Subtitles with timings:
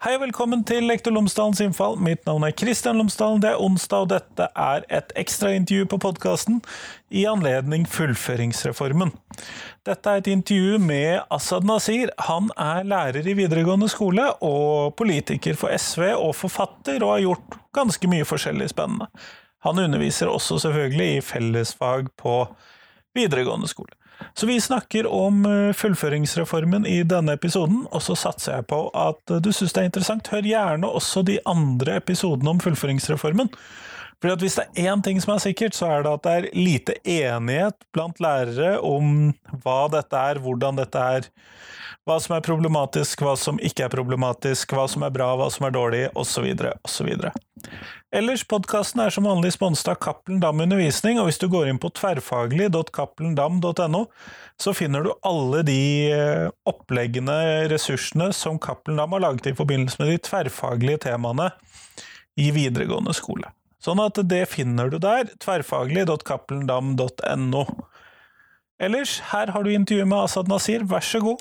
[0.00, 1.98] Hei og velkommen til Lektor Lomsdalens innfall.
[2.00, 3.42] Mitt navn er Kristian Lomsdalen.
[3.42, 6.62] Det er onsdag, og dette er et ekstraintervju på podkasten
[7.12, 9.12] i anledning fullføringsreformen.
[9.84, 12.14] Dette er et intervju med Asaad Nasir.
[12.30, 17.60] Han er lærer i videregående skole og politiker for SV og forfatter, og har gjort
[17.76, 19.12] ganske mye forskjellig spennende.
[19.68, 22.38] Han underviser også selvfølgelig i fellesfag på
[23.20, 23.99] videregående skole.
[24.36, 29.36] Så vi snakker om eh, fullføringsreformen i denne episoden, og så satser jeg på at
[29.42, 30.32] du syns det er interessant.
[30.32, 33.52] Hør gjerne også de andre episodene om fullføringsreformen.
[34.20, 36.48] At Hvis det er én ting som er sikkert, så er det at det er
[36.52, 41.28] lite enighet blant lærere om hva dette er, hvordan dette er,
[42.08, 45.66] hva som er problematisk, hva som ikke er problematisk, hva som er bra, hva som
[45.68, 46.46] er dårlig, osv.,
[46.86, 47.08] osv.
[48.16, 51.82] Ellers, podkasten er som vanlig sponset av Cappelen Dam Undervisning, og hvis du går inn
[51.82, 54.02] på tverrfaglig.cappelendam.no,
[54.60, 57.36] så finner du alle de eh, oppleggene,
[57.70, 61.48] ressursene, som Cappelen Dam har laget i forbindelse med de tverrfaglige temaene
[62.40, 63.48] i videregående skole.
[63.80, 67.64] Sånn at det finner du der, tverrfaglig.cappelendam.no.
[68.80, 71.40] Ellers, her har du intervjuet med Asad Nasir, vær så god.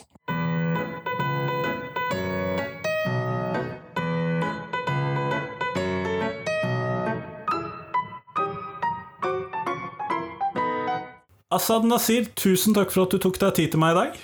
[11.50, 14.18] Asad Nasir, tusen takk for at du tok deg tid til meg i dag.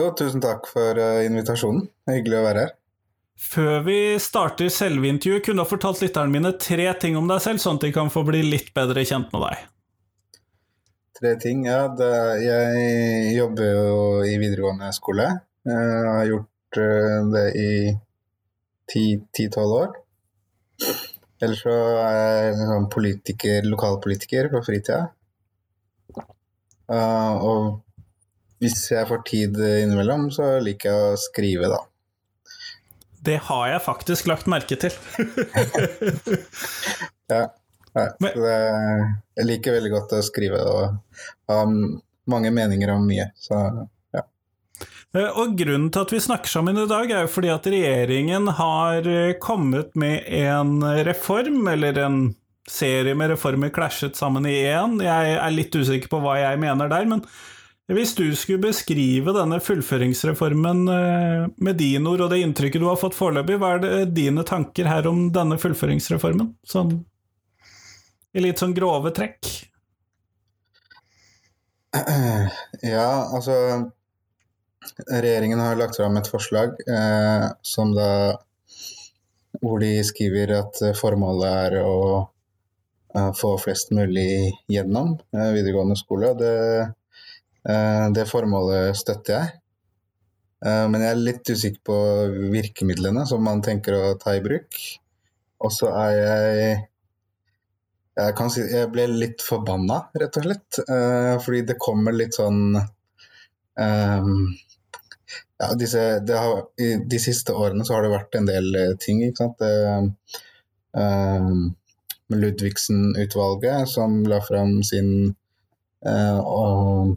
[0.00, 1.82] Jo, tusen takk for uh, invitasjonen.
[2.08, 2.70] Hyggelig å være her.
[3.36, 7.42] Før vi starter selve intervjuet, kunne du ha fortalt lytterne mine tre ting om deg
[7.44, 9.66] selv, sånn at de kan få bli litt bedre kjent med deg?
[11.20, 11.82] Tre ting, ja.
[12.00, 12.08] Det,
[12.46, 15.28] jeg jobber jo i videregående skole.
[15.68, 17.70] Jeg har gjort uh, det i
[18.88, 19.92] ti-tolv år.
[21.44, 25.10] Ellers så er jeg liksom politiker, lokalpolitiker på fritida.
[26.86, 27.62] Uh, og
[28.62, 31.82] hvis jeg får tid innimellom, så liker jeg å skrive, da.
[33.26, 34.94] Det har jeg faktisk lagt merke til.
[37.32, 37.42] ja.
[37.96, 38.56] ja det,
[39.36, 41.18] jeg liker veldig godt å skrive og
[41.50, 43.58] ha mange meninger om mye, så
[44.14, 44.22] ja.
[45.16, 48.52] Eh, og Grunnen til at vi snakker sammen i dag, er jo fordi at regjeringen
[48.60, 52.20] har eh, kommet med en reform, eller en
[52.70, 54.98] serie med reformer klasjet sammen i én.
[55.04, 57.22] Jeg er litt usikker på hva jeg mener der, men
[57.86, 62.98] hvis du skulle beskrive denne fullføringsreformen eh, med dine ord og det inntrykket du har
[62.98, 66.50] fått foreløpig, hva er det dine tanker her om denne fullføringsreformen?
[66.66, 66.96] Sånn
[68.36, 69.52] i litt sånn grove trekk?
[72.84, 73.54] Ja, altså
[75.08, 78.10] Regjeringen har lagt fram et forslag eh, som da
[79.62, 82.26] hvor de skriver at formålet er å
[83.36, 86.32] få flest mulig gjennom uh, videregående skole.
[86.38, 86.56] Det,
[87.68, 89.54] uh, det, formålet støtter jeg.
[90.66, 91.96] men jeg er litt usikker på
[92.50, 94.78] virkemidlene som man tenker å ta i bruk.
[95.62, 96.70] Og så er jeg
[98.16, 100.78] jeg, kan si, jeg ble litt forbanna, rett og slett.
[101.44, 104.32] fordi det kommer litt sånn um,
[105.60, 106.64] ja, disse, har,
[107.12, 108.72] de siste årene så har det vært en del
[109.04, 109.20] ting.
[109.28, 109.60] ikke sant?
[109.60, 110.32] Det,
[110.96, 111.76] um,
[112.34, 115.34] Ludvigsen-utvalget, som la fram sin
[116.06, 117.12] uh,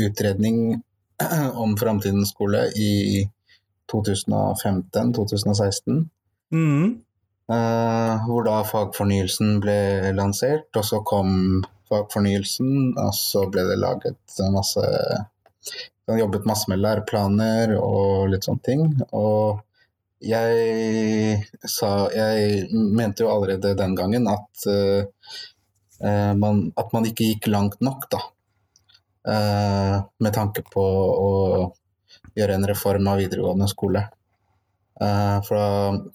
[0.00, 0.82] utredning
[1.62, 3.28] om framtidens skole i
[3.92, 6.08] 2015-2016.
[6.52, 7.00] Mm.
[7.52, 14.40] Uh, hvor da fagfornyelsen ble lansert, og så kom fagfornyelsen, og så ble det laget
[14.54, 14.82] masse
[16.06, 18.82] Jobbet masse med læreplaner og litt sånne ting.
[19.10, 19.58] Og
[20.20, 27.50] jeg sa Jeg mente jo allerede den gangen at, uh, man, at man ikke gikk
[27.52, 28.22] langt nok, da.
[29.26, 31.30] Uh, med tanke på å
[32.36, 34.04] gjøre en reform av videregående skole.
[34.96, 35.64] Uh, fra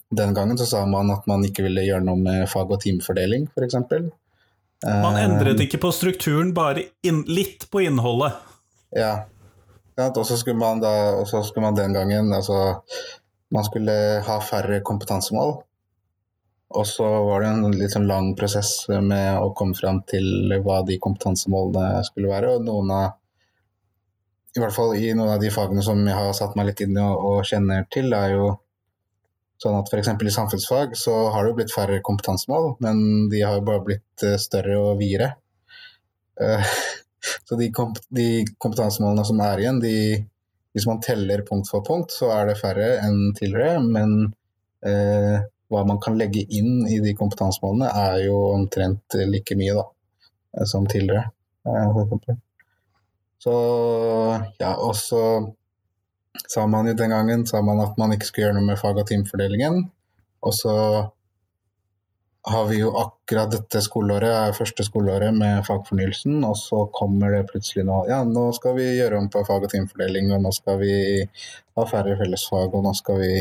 [0.09, 3.49] den gangen så sa man at man ikke ville gjøre noe med fag- og timefordeling,
[3.53, 3.77] f.eks.
[4.81, 8.39] Uh, man endret ikke på strukturen, bare inn, litt på innholdet.
[8.95, 9.27] Ja.
[10.01, 10.91] Og så skulle man da,
[11.27, 12.79] skulle man den gangen altså
[13.51, 13.93] man skulle
[14.27, 15.57] ha færre kompetansemål.
[16.71, 20.79] Og så var det en litt sånn lang prosess med å komme fram til hva
[20.87, 22.55] de kompetansemålene skulle være.
[22.55, 23.09] Og noen av
[24.55, 26.97] I hvert fall i noen av de fagene som jeg har satt meg litt inn
[26.97, 28.49] i og, og kjenner til, er jo
[29.61, 30.09] sånn at f.eks.
[30.11, 34.25] i samfunnsfag så har det jo blitt færre kompetansemål, men de har jo bare blitt
[34.25, 35.29] eh, større og videre.
[36.41, 36.73] Eh,
[37.47, 39.95] så de, komp de kompetansemålene som er igjen, de
[40.73, 43.81] hvis man teller punkt for punkt, så er det færre enn tidligere.
[43.83, 44.13] Men
[44.87, 45.41] eh,
[45.71, 49.85] hva man kan legge inn i de kompetansemålene, er jo omtrent like mye da,
[50.57, 51.27] eh, som tidligere.
[51.67, 52.35] Eh,
[53.41, 53.55] så
[54.61, 55.23] ja, og så
[56.47, 59.01] sa man jo den gangen sa man at man ikke skulle gjøre noe med fag-
[59.01, 59.83] og timefordelingen.
[60.41, 60.75] Og så
[62.43, 67.85] har vi jo akkurat dette skoleåret, første skoleåret med fagfornyelsen, og så kommer det plutselig
[67.85, 70.95] nå Ja, nå skal vi gjøre om på fag- og timefordeling, og nå skal vi
[71.21, 73.35] ha færre fellesfag, og nå skal vi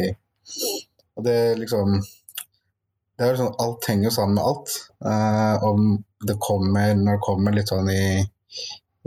[1.16, 4.76] Og det liksom Det er jo sånn Alt henger jo sammen med alt.
[5.04, 8.04] Eh, om det kommer når det kommer litt sånn i,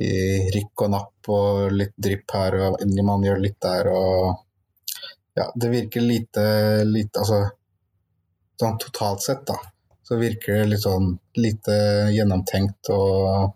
[0.01, 0.13] i
[0.55, 4.41] rykk og napp og litt drypp her, og man gjør litt der, og
[5.37, 6.47] Ja, det virker lite,
[6.85, 7.43] lite Altså
[8.61, 9.57] sånn totalt sett, da
[10.03, 11.75] så virker det litt sånn lite
[12.13, 13.53] gjennomtenkt og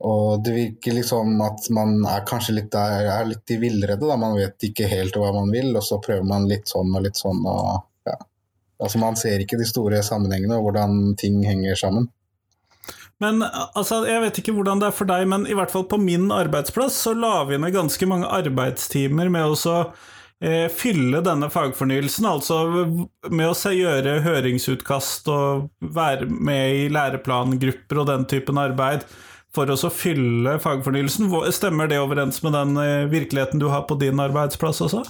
[0.00, 4.00] og det virker liksom at man er kanskje litt der, er litt i villrede.
[4.00, 4.16] Da.
[4.16, 7.20] Man vet ikke helt hva man vil, og så prøver man litt sånn og litt
[7.20, 7.42] sånn.
[7.44, 8.16] Og, ja.
[8.80, 12.08] altså, man ser ikke de store sammenhengene og hvordan ting henger sammen.
[13.20, 16.00] Men altså, Jeg vet ikke hvordan det er for deg, men i hvert fall på
[16.00, 19.76] min arbeidsplass så la vi ned ganske mange arbeidstimer med å
[20.72, 22.62] fylle denne fagfornyelsen, altså
[23.28, 29.04] med å gjøre høringsutkast og være med i læreplangrupper og den typen arbeid
[29.54, 31.30] for å fylle fagfornyelsen.
[31.54, 35.02] Stemmer det overens med den eh, virkeligheten du har på din arbeidsplass også?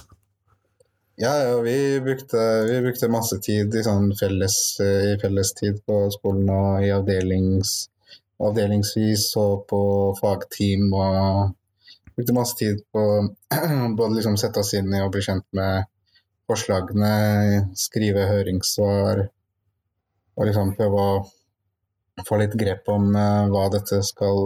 [1.21, 6.49] Ja, ja vi, brukte, vi, brukte, masse tid i, sånn felles, eh, fellestid på skolen
[6.49, 7.75] og i avdelings,
[8.41, 9.81] avdelingsvis og på
[10.21, 11.57] fagteam og
[12.21, 13.29] brukte masse tid på
[13.97, 15.87] både liksom sette oss inn i og bli kjent med
[16.49, 17.13] forslagene,
[17.73, 19.23] skrive høringssvar
[20.37, 24.37] og liksom prøve å få litt grep om uh, hva dette skal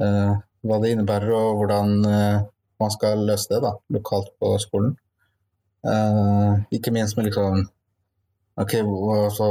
[0.00, 0.34] uh,
[0.66, 2.42] Hva det innebærer og hvordan uh,
[2.82, 4.96] man skal løse det da, lokalt på skolen.
[6.74, 7.60] ikke minst med liksom
[8.58, 8.74] ok,
[9.14, 9.46] altså,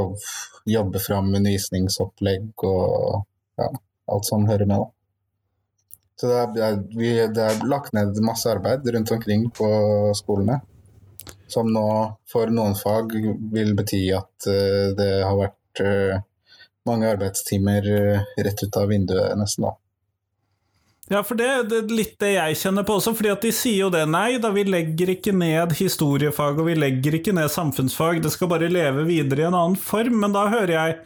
[0.68, 3.24] jobbe fram undervisningsopplegg og
[3.56, 3.70] ja,
[4.12, 4.84] alt som hører med.
[4.84, 4.95] da.
[6.20, 9.68] Så det er, vi, det er, lagt ned masse arbeid rundt omkring på
[10.16, 10.60] skolene.
[11.52, 11.88] Som nå
[12.30, 13.12] for noen fag
[13.52, 16.22] vil bety at uh, det har vært uh,
[16.88, 19.76] mange arbeidstimer uh, rett ut av vinduet nesten da.
[21.06, 23.84] Ja, for det, det, er litt det jeg kjenner på også, fordi at de sier
[23.84, 24.02] jo det.
[24.10, 28.18] Nei da, vi legger ikke ned historiefag, og vi legger ikke ned samfunnsfag.
[28.24, 30.18] Det skal bare leve videre i en annen form.
[30.24, 30.98] Men da hører jeg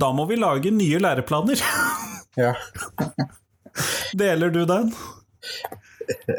[0.00, 1.60] Da må vi lage nye læreplaner.
[2.40, 2.52] ja.
[4.20, 4.90] Deler du den?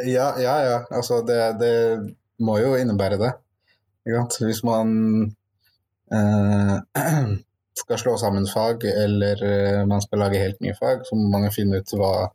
[0.05, 0.55] Ja, ja.
[0.65, 0.77] ja.
[0.89, 1.75] Altså, det, det
[2.43, 3.31] må jo innebære det.
[4.41, 4.91] Hvis man
[6.13, 6.75] eh,
[7.81, 11.51] skal slå sammen fag, eller eh, man skal lage helt nye fag, så må man
[11.53, 12.31] finne ut hva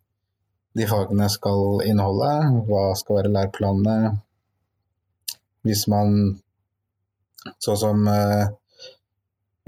[0.77, 2.33] de fagene skal inneholde.
[2.69, 4.17] Hva skal være læreplanene.
[5.67, 6.37] Hvis man
[7.63, 8.49] Sånn som eh,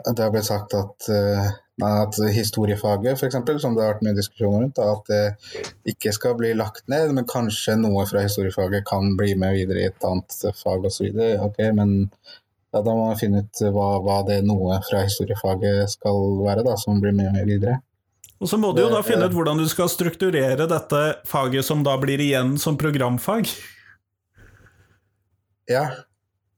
[0.02, 1.48] det har blitt sagt at eh,
[1.84, 6.50] at historiefaget, f.eks., som det har vært mye diskusjon rundt, at det ikke skal bli
[6.58, 10.88] lagt ned, men kanskje noe fra historiefaget kan bli med videre i et annet fag
[10.88, 11.12] osv.
[11.44, 11.94] Ok, men
[12.74, 16.74] ja, da må man finne ut hva, hva, det noe fra historiefaget skal være, da,
[16.80, 17.78] som blir med videre.
[18.38, 21.80] Og så må du jo da finne ut hvordan du skal strukturere dette faget som
[21.86, 23.50] da blir igjen som programfag.
[25.68, 25.88] Ja,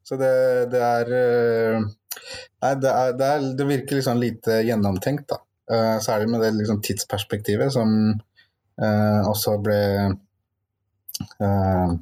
[0.06, 0.34] så det,
[0.72, 1.88] det er eh,
[2.60, 5.40] Nei, det, er, det, er, det virker liksom lite gjennomtenkt, da.
[5.70, 7.90] Uh, særlig med det liksom, tidsperspektivet som
[8.82, 9.80] uh, også ble
[11.38, 11.92] uh,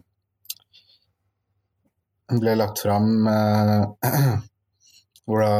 [2.28, 3.28] ble lagt fram
[5.28, 5.52] hvor da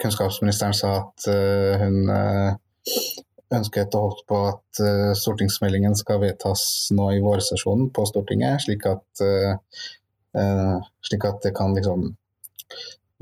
[0.00, 1.26] kunnskapsministeren sa at
[1.82, 1.98] hun
[3.52, 4.80] ønsket å holdt på at
[5.20, 6.64] stortingsmeldingen skal vedtas
[6.96, 9.24] nå i vårsesjonen på Stortinget, slik at,
[11.04, 12.08] slik at det kan liksom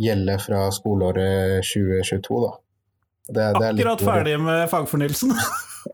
[0.02, 2.42] gjelde fra skoleåret 2022.
[2.46, 2.52] da.
[3.28, 5.32] Det, det Akkurat litt, ferdig med fagfornyelsen?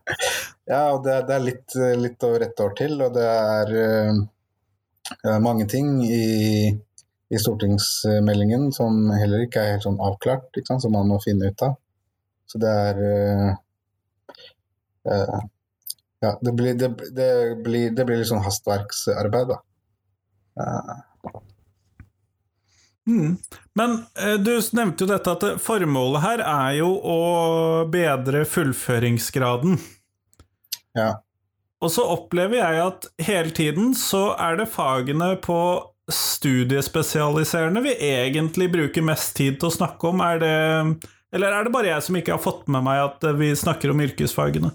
[0.71, 5.37] ja, og det, det er litt, litt, over ett år til, og det er uh,
[5.43, 6.23] mange ting i,
[7.29, 11.77] i, stortingsmeldingen som heller ikke er helt sånn avklart, som man må finne ut av.
[12.49, 13.49] Så det er uh,
[15.13, 15.39] uh,
[16.19, 16.89] Ja, det blir, det,
[17.63, 19.61] blir, det blir litt sånn hastverksarbeid, da.
[23.09, 23.37] Mm.
[23.79, 27.19] Men eh, du nevnte jo dette at formålet her er jo å
[27.89, 29.79] bedre fullføringsgraden.
[30.97, 31.15] Ja.
[31.79, 35.59] Og så opplever jeg at hele tiden så er det fagene på
[36.09, 40.23] studiespesialiserende vi egentlig bruker mest tid til å snakke om.
[40.25, 40.55] Er det,
[41.35, 44.03] eller er det bare jeg som ikke har fått med meg at vi snakker om
[44.05, 44.73] yrkesfagene?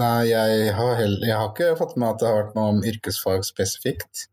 [0.00, 2.84] Nei, jeg har, heller, jeg har ikke fått med at det har vært noe om
[2.86, 4.29] yrkesfag spesifikt.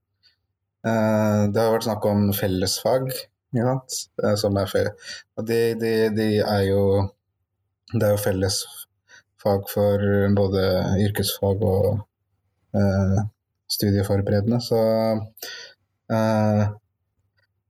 [0.88, 3.10] Eh, det har vært snakk om fellesfag,
[3.58, 3.78] ja,
[4.42, 5.14] som er felles.
[5.50, 6.82] De, de, de, er jo
[7.94, 10.04] Det er jo fellesfag for
[10.36, 10.64] både
[11.06, 11.88] yrkesfag og
[12.76, 13.22] eh,
[13.72, 14.82] studieforberedende, så
[16.12, 16.64] eh,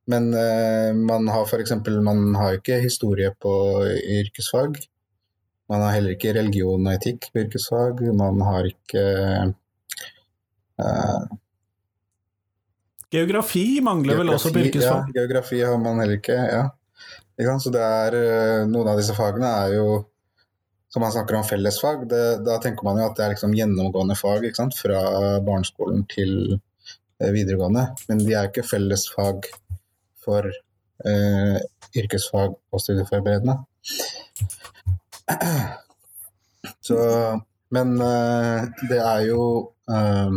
[0.08, 1.74] Men eh, man har f.eks.
[2.02, 3.54] Man har ikke historie på
[4.20, 4.78] yrkesfag.
[5.68, 8.00] Man har heller ikke religion og etikk på yrkesfag.
[8.16, 9.04] Man har ikke
[10.80, 11.36] eh,
[13.14, 15.10] Geografi mangler vel også på yrkesfag?
[15.14, 16.36] Ja, geografi har man heller ikke.
[16.36, 16.66] ja.
[17.62, 20.06] Så det er, eh, Noen av disse fagene er jo
[20.90, 24.16] Som man snakker om fellesfag, det, da tenker man jo at det er liksom gjennomgående
[24.16, 25.00] fag fra
[25.44, 27.84] barneskolen til eh, videregående.
[28.08, 29.50] Men de er ikke fellesfag
[30.24, 31.60] for eh,
[31.92, 33.58] yrkesfag og studieforberedende.
[36.88, 36.98] Så
[37.70, 39.42] Men eh, det er jo
[39.92, 40.32] eh,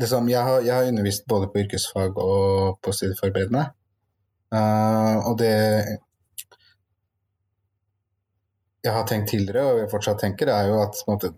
[0.00, 3.66] liksom, jeg, har, jeg har undervist både på yrkesfag og på studieforberedende.
[4.50, 5.52] Uh, og det
[8.80, 11.34] jeg har tenkt tidligere, og jeg fortsatt tenker, er jo at måte,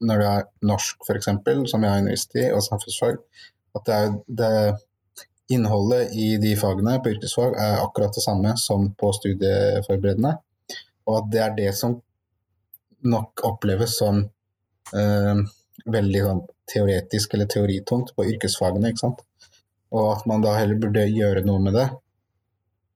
[0.00, 1.28] når det er norsk, f.eks.,
[1.70, 3.18] som jeg har undervist i, og samfunnsfag,
[3.76, 8.88] at det, er, det innholdet i de fagene på yrkesfag er akkurat det samme som
[8.98, 10.32] på studieforberedende.
[11.06, 12.00] Og at det er det som
[13.06, 15.44] nok oppleves som uh,
[15.92, 18.90] veldig sånn teoretisk eller teoritungt på yrkesfagene.
[18.90, 19.22] ikke sant?
[19.94, 21.86] Og at man da heller burde gjøre noe med det.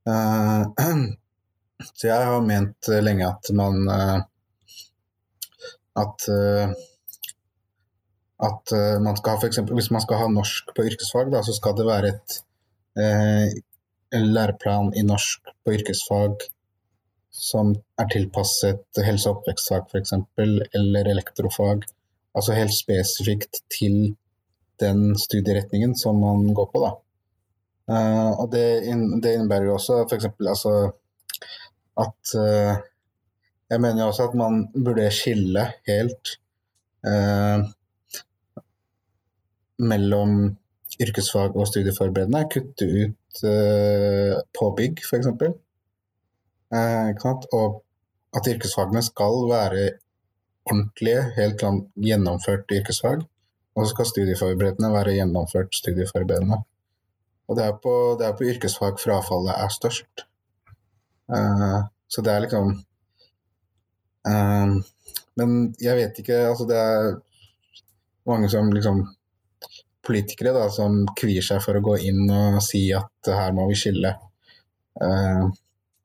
[0.08, 0.66] Uh,
[1.96, 4.20] så jeg har ment lenge at man uh,
[6.00, 6.24] At
[8.40, 8.72] at
[9.04, 11.84] man skal ha eksempel, Hvis man skal ha norsk på yrkesfag, da, så skal det
[11.84, 12.38] være et
[14.16, 16.46] en læreplan i norsk på yrkesfag
[17.30, 20.14] som er tilpasset helse- og oppvekstfag f.eks.,
[20.74, 21.84] eller elektrofag
[22.36, 24.16] Altså helt spesifikt til
[24.80, 26.92] den studieretningen som man går på, da.
[27.90, 30.28] Uh, og det, in, det, innebærer jo også f.eks.
[30.46, 30.74] altså
[31.98, 32.76] at uh,
[33.70, 36.30] Jeg mener jo også at man burde skille helt
[37.06, 37.66] uh,
[39.78, 40.56] mellom
[41.00, 42.44] yrkesfag og studieforberedende.
[42.52, 43.42] Kutte ut
[44.58, 45.30] påbygg, f.eks.
[46.70, 47.82] Uh, og
[48.36, 49.84] at yrkesfagene skal være
[50.70, 51.62] ordentlige, helt
[51.98, 53.26] gjennomført yrkesfag.
[53.74, 56.60] Og så skal studieforberedende være gjennomført studieforberedende.
[57.48, 60.24] Og det er på, det er på yrkesfag frafallet er størst.
[61.30, 62.72] Uh, så det er liksom
[64.26, 64.70] uh,
[65.38, 67.12] Men jeg vet ikke Altså, det er
[68.26, 69.04] mange som liksom
[70.02, 73.76] Politikere da, som kvier seg for å gå inn og si at her må vi
[73.78, 74.10] skille.
[74.98, 75.52] Uh,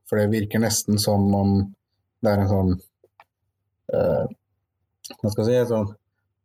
[0.06, 1.56] for det virker nesten som om
[2.22, 2.74] det er en sånn
[5.14, 5.92] hva skal si, et sånn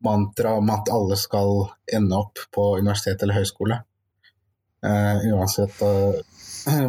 [0.05, 3.81] mantra om at alle skal ende opp på universitet eller høyskole.
[4.81, 6.17] Uh, uansett uh,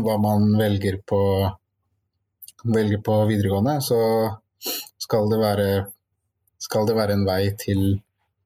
[0.05, 1.21] hva man velger på,
[2.63, 3.99] velger på videregående, så
[5.01, 5.67] skal det, være,
[6.61, 7.83] skal det være en vei til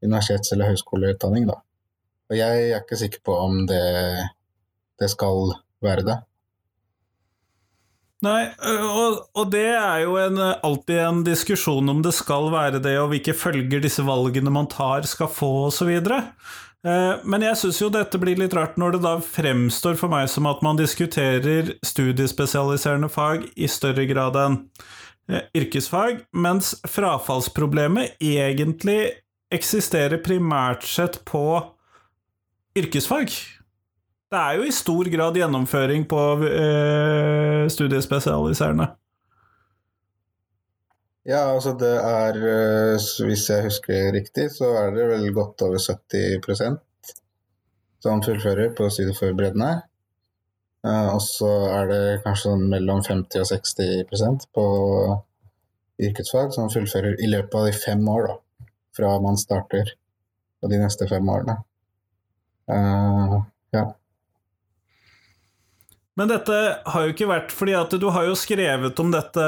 [0.06, 1.50] universitets- eller høyskoleutdanning.
[1.50, 1.60] Da.
[2.32, 3.84] Og jeg er ikke sikker på om det,
[5.02, 5.54] det skal
[5.86, 6.18] være det.
[8.24, 12.96] Nei, og, og, det er jo en, alltid en diskusjon om det skal være det,
[13.02, 15.92] og hvilke følger disse valgene man tar skal få, osv.
[17.26, 20.48] Men jeg syns jo dette blir litt rart når det da fremstår for meg som
[20.50, 24.60] at man diskuterer studiespesialiserende fag i større grad enn
[25.58, 29.00] yrkesfag, mens frafallsproblemet egentlig
[29.54, 31.44] eksisterer primært sett på
[32.78, 33.34] yrkesfag.
[34.36, 38.90] Det er jo i stor grad gjennomføring på eh, studiespesialiserende.
[41.26, 45.80] Ja, altså det er eh, Hvis jeg husker riktig, så er det vel godt over
[45.80, 46.84] 70%
[48.04, 49.72] som fullfører på studieforberedende.
[50.84, 54.66] Eh, og så er det kanskje sånn mellom 50 og 60% på
[56.06, 58.68] yrkesfag som fullfører i løpet av de fem år, da.
[59.00, 59.96] Fra man starter
[60.60, 61.62] på de neste fem årene.
[62.68, 63.94] Uh, ja.
[66.16, 66.58] Men dette
[66.88, 69.46] har jo ikke vært fordi at du har jo skrevet om dette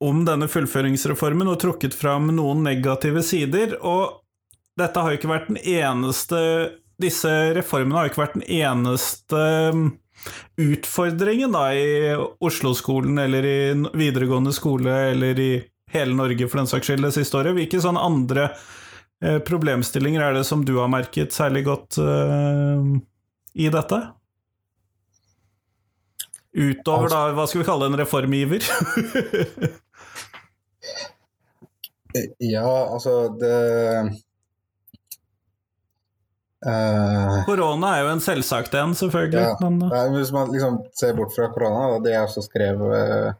[0.00, 4.22] om denne fullføringsreformen og trukket fram noen negative sider, og
[4.80, 6.42] dette har jo ikke vært den eneste
[6.96, 9.80] Disse reformene har jo ikke vært den eneste um,
[10.56, 13.58] utfordringen da i Oslo-skolen eller i
[13.92, 15.50] videregående skole eller i
[15.92, 17.52] hele Norge for den saks skyld det siste året.
[17.58, 18.46] Hvilke sånne andre
[19.20, 22.96] eh, problemstillinger er det som du har merket særlig godt uh,
[23.52, 24.00] i dette?
[26.56, 28.64] Utover da, hva skal vi kalle en reformiver?
[32.54, 33.58] ja, altså det
[36.64, 39.42] uh, Korona er jo en selvsagt en, selvfølgelig.
[39.42, 40.16] Ja, men, uh.
[40.16, 43.30] hvis man liksom ser bort fra korona, da, det jeg også skrev uh,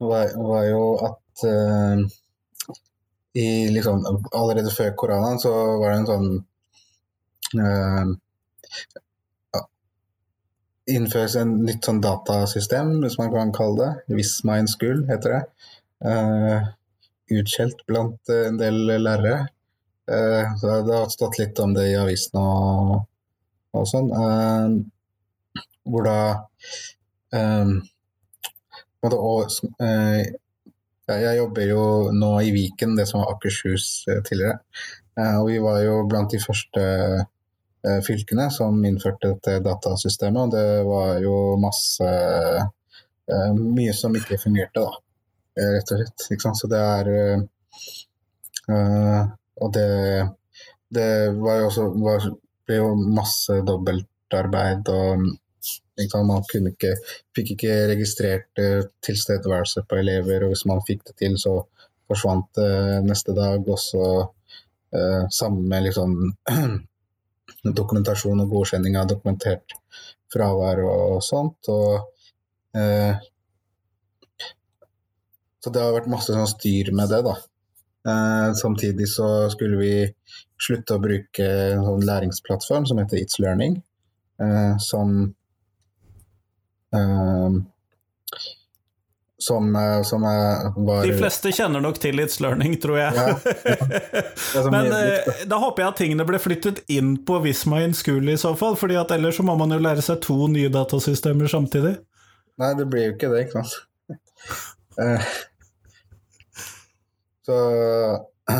[0.00, 1.20] var, var jo at
[3.32, 4.04] i liksom
[4.36, 6.28] Allerede før koronaen så var det en sånn
[10.90, 14.16] Innføres en nytt sånn datasystem, hvis man kan kalle det.
[14.18, 15.42] Vismine School heter det.
[16.02, 16.72] Uh,
[17.32, 19.44] utskjelt blant eh, en del lærere.
[20.10, 22.96] Uh, det har stått litt om det i avisen og,
[23.78, 24.10] og sånn.
[24.10, 26.18] Uh, hvor da
[27.38, 27.78] um,
[29.02, 34.60] på og, ja, jeg jobber jo nå i Viken, det som var Akershus tidligere.
[35.40, 36.84] Og vi var jo blant de første
[38.06, 40.40] fylkene som innførte dette datasystemet.
[40.44, 44.92] Og det var jo masse eh, Mye som ikke fungerte, da.
[45.58, 46.26] eh, Rett og slett.
[46.30, 46.60] Ikke sant?
[46.60, 47.44] Så det er eh,
[48.70, 49.20] eh,
[49.62, 49.88] Og det,
[50.92, 52.26] det var jo også var,
[52.66, 55.30] ble jo masse dobbeltarbeid og?
[56.02, 56.94] Man kunne ikke,
[57.36, 61.52] fikk ikke registrert eh, tilstedeværelse på elever, og hvis man fikk det til, så
[62.10, 63.60] forsvant det neste dag.
[63.68, 64.06] Og så
[64.96, 66.16] eh, sammen med liksom
[67.62, 69.76] dokumentasjon og godkjenning av dokumentert
[70.32, 71.70] fravær og sånt.
[71.70, 73.20] Og eh,
[75.62, 77.36] så det har vært masse sånn styr med det, da.
[78.02, 79.92] Eh, samtidig så skulle vi
[80.62, 83.76] slutte å bruke en sånn læringsplattform som heter It's Learning,
[84.42, 85.14] eh, som
[86.98, 87.60] eh,
[89.42, 93.14] som, eh, som var De fleste kjenner nok til It's Learning, tror jeg.
[93.16, 94.64] Ja, ja.
[94.74, 98.38] Men eh, da håper jeg at tingene ble flyttet inn på Visma in School i
[98.40, 101.96] så fall, fordi at ellers så må man jo lære seg to nye datasystemer samtidig.
[102.62, 103.80] Nei, det blir jo ikke det, ikke sant.
[105.00, 105.22] Eh,
[107.46, 107.54] Så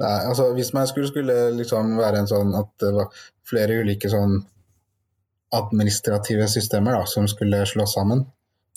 [0.00, 3.08] Nei, altså hvis man skulle, skulle liksom være en sånn at det var
[3.48, 4.38] flere ulike sånn
[5.50, 8.24] administrative systemer da, som skulle slås sammen.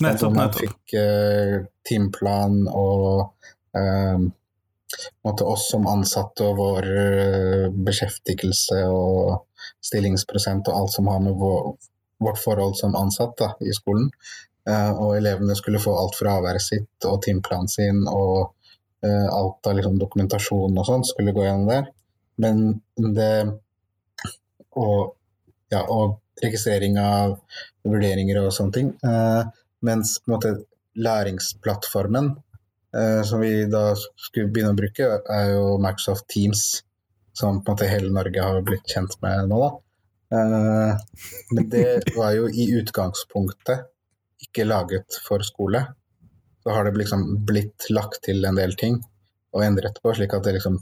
[0.02, 3.34] Nettopp, Nettopp, man fikk eh, timeplan og
[3.78, 4.24] eh,
[5.46, 9.46] oss som ansatte og vår eh, beskjeftigelse og
[9.84, 11.76] stillingsprosent og alt som har med vår,
[12.24, 14.10] vårt forhold som ansatt da, i skolen.
[14.70, 18.54] Eh, og elevene skulle få alt fra avværet sitt og timeplanen sin og
[19.06, 21.90] eh, alt av liksom, dokumentasjon og sånn skulle gå gjennom der.
[22.42, 23.34] Men det
[24.74, 25.14] og,
[25.70, 27.38] ja, og registrering av
[27.86, 28.92] vurderinger og sånne ting.
[29.04, 29.44] Eh,
[29.86, 30.54] mens på en måte
[30.96, 32.32] læringsplattformen
[32.96, 36.84] eh, som vi da skulle begynne å bruke, er jo Microsoft Teams,
[37.34, 39.64] som på en måte hele Norge har blitt kjent med nå.
[39.64, 39.72] da.
[40.34, 43.90] Eh, men det var jo i utgangspunktet
[44.44, 45.86] ikke laget for skole.
[46.64, 49.02] Så har det liksom blitt lagt til en del ting
[49.54, 50.80] og endret på, slik at det liksom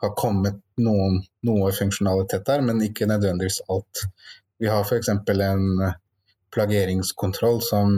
[0.00, 4.04] har kommet noen, noe funksjonalitet der, men ikke nødvendigvis alt.
[4.60, 5.08] Vi har f.eks.
[5.08, 5.66] en
[6.54, 7.94] plageringskontroll som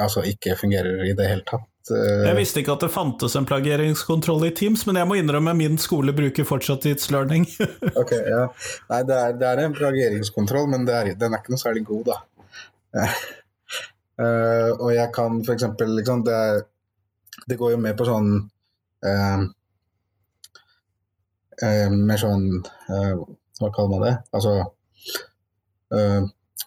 [0.00, 1.68] altså ikke fungerer i det hele tatt.
[1.90, 5.54] Eh, Jeg visste ikke at det fantes en plageringskontroll i Teams, men jeg må innrømme
[5.58, 7.46] min skole bruker fortsatt It's Learning.
[8.02, 8.46] Ok, ja.
[8.90, 11.84] Nei, det er, det er en plageringskontroll, men det er, den er ikke noe særlig
[11.88, 12.18] god, da.
[14.20, 16.38] Uh, og jeg kan eksempel liksom, det,
[17.48, 18.28] det går jo med på sånn
[19.08, 19.44] uh,
[21.62, 23.14] uh, Mer sånn eh,
[23.56, 24.12] Hva kaller man det?
[24.36, 24.68] Altså eh,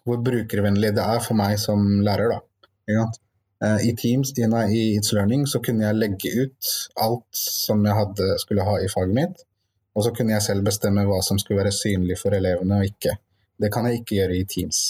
[0.05, 3.05] Hvor brukervennlig det er for meg som lærer, da.
[3.63, 7.97] Eh, I Teams, nei, i It's Learning, så kunne jeg legge ut alt som jeg
[7.97, 9.45] hadde, skulle ha i faget mitt.
[9.95, 13.15] Og så kunne jeg selv bestemme hva som skulle være synlig for elevene og ikke.
[13.61, 14.81] Det kan jeg ikke gjøre i Teams.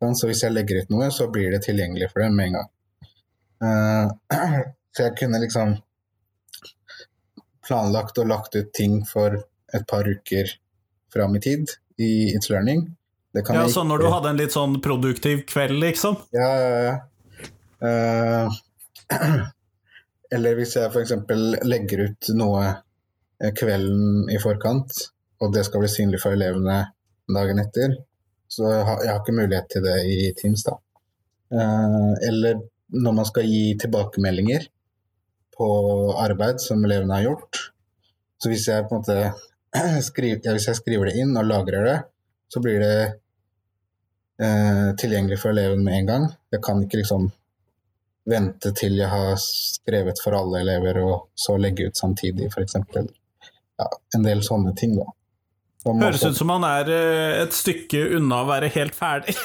[0.00, 2.58] Sånn, Så hvis jeg legger ut noe, så blir det tilgjengelig for dem med en
[2.58, 2.70] gang.
[3.60, 4.38] Eh,
[4.96, 5.76] så jeg kunne liksom
[7.68, 9.36] planlagt og lagt ut ting for
[9.76, 10.48] et par uker
[11.12, 12.88] fram i tid i It's Learning.
[13.34, 16.18] Det Ja, sånn så når du hadde en litt sånn produktiv kveld, liksom.
[16.34, 16.96] ja, ja, ja.
[17.80, 18.56] Uh,
[20.34, 21.14] eller hvis jeg f.eks.
[21.66, 24.92] legger ut noe eh, kvelden i forkant,
[25.40, 26.82] og det skal bli synlig for elevene
[27.30, 27.96] dagen etter,
[28.50, 30.66] så jeg har jeg ikke mulighet til det i Teams.
[30.66, 30.76] da.
[31.54, 34.66] Uh, eller når man skal gi tilbakemeldinger
[35.56, 35.68] på
[36.18, 37.66] arbeid som elevene har gjort.
[38.42, 41.86] Så hvis jeg på en måte skriver, ja, hvis jeg skriver det inn og lagrer
[41.86, 41.98] det,
[42.50, 42.94] så blir det
[44.42, 46.26] eh, tilgjengelig for eleven med en gang.
[46.54, 47.28] Jeg kan ikke liksom
[48.30, 52.76] vente til jeg har skrevet for alle elever, og så legge ut samtidig, f.eks.
[53.80, 53.86] Ja,
[54.16, 55.06] en del sånne ting, da.
[55.86, 59.32] Høres ut som han er eh, et stykke unna å være helt ferdig.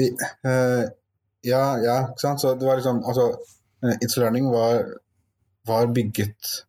[0.00, 0.14] I-
[0.48, 0.84] eh,
[1.44, 2.40] ja, ja, ikke sant.
[2.40, 3.26] Så det var liksom Altså,
[3.84, 4.84] eh, It's Learning var,
[5.68, 6.64] var bygget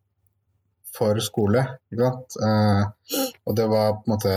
[0.96, 2.36] for skole, ikke sant.
[2.44, 4.34] Eh, og det var på en måte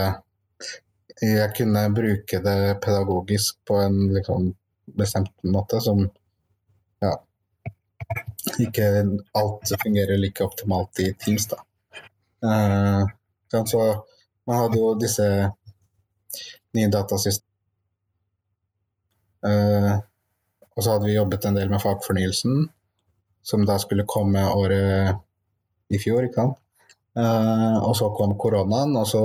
[1.16, 4.50] jeg kunne bruke det pedagogisk på en liksom
[4.98, 6.02] bestemt måte som
[7.00, 7.12] ja,
[8.60, 8.88] ikke
[9.32, 11.56] alt fungerer like optimalt i Teams, da.
[12.44, 13.08] Uh,
[13.64, 13.80] så
[14.46, 15.26] man hadde jo disse
[16.76, 17.52] nye datasystemene.
[19.46, 19.96] Uh,
[20.76, 22.66] og så hadde vi jobbet en del med fagfornyelsen,
[23.46, 25.16] som da skulle komme året
[25.92, 26.62] i fjor, ikke sant.
[27.16, 29.22] Uh, og så kom koronaen, og så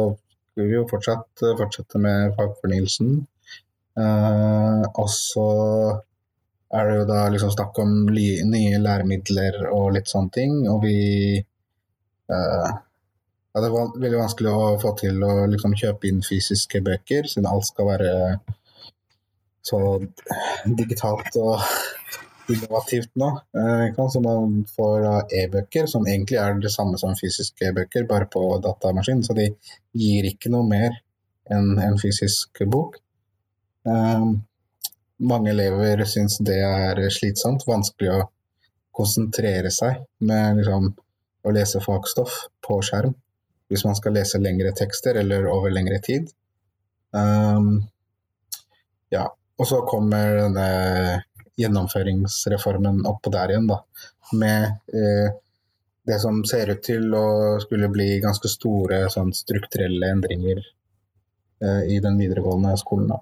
[0.52, 3.17] skulle vi jo fortsatt fortsette med fagfornyelsen.
[4.00, 5.47] Uh, og så
[6.71, 10.54] er det jo da liksom snakk om nye læremidler og litt sånne ting.
[10.71, 10.95] Og vi
[12.32, 17.50] ja, Det var veldig vanskelig å få til å liksom kjøpe inn fysiske bøker, siden
[17.52, 18.13] alt skal være
[19.67, 19.80] så
[20.80, 21.60] digitalt og
[22.55, 23.29] innovativt nå.
[23.57, 25.07] Eh, så man får
[25.41, 29.23] e-bøker, som egentlig er det samme som fysiske e-bøker, bare på datamaskin.
[29.23, 29.49] Så de
[29.97, 30.99] gir ikke noe mer
[31.51, 32.97] enn en fysisk bok.
[33.83, 34.41] Um,
[35.21, 38.21] mange elever syns det er slitsomt, vanskelig å
[38.95, 40.91] konsentrere seg med liksom,
[41.43, 43.15] å lese fagstoff på skjerm
[43.71, 46.27] hvis man skal lese lengre tekster eller over lengre tid.
[47.15, 47.77] Um,
[49.13, 50.65] ja, og så kommer denne
[51.59, 53.81] gjennomføringsreformen oppå der igjen, da.
[54.37, 54.63] Med
[54.95, 55.33] eh,
[56.07, 57.25] det som ser ut til å
[57.61, 63.11] skulle bli ganske store sånn, strukturelle endringer eh, i den videregående skolen.
[63.13, 63.21] da.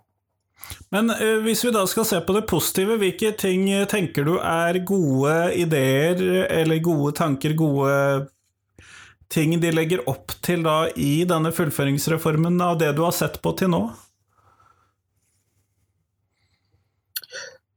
[0.93, 4.81] Men eh, hvis vi da skal se på det positive, hvilke ting tenker du er
[4.87, 6.23] gode ideer,
[6.61, 8.27] eller gode tanker, gode
[9.29, 13.53] ting de legger opp til da i denne fullføringsreformen, av det du har sett på
[13.59, 13.83] til nå?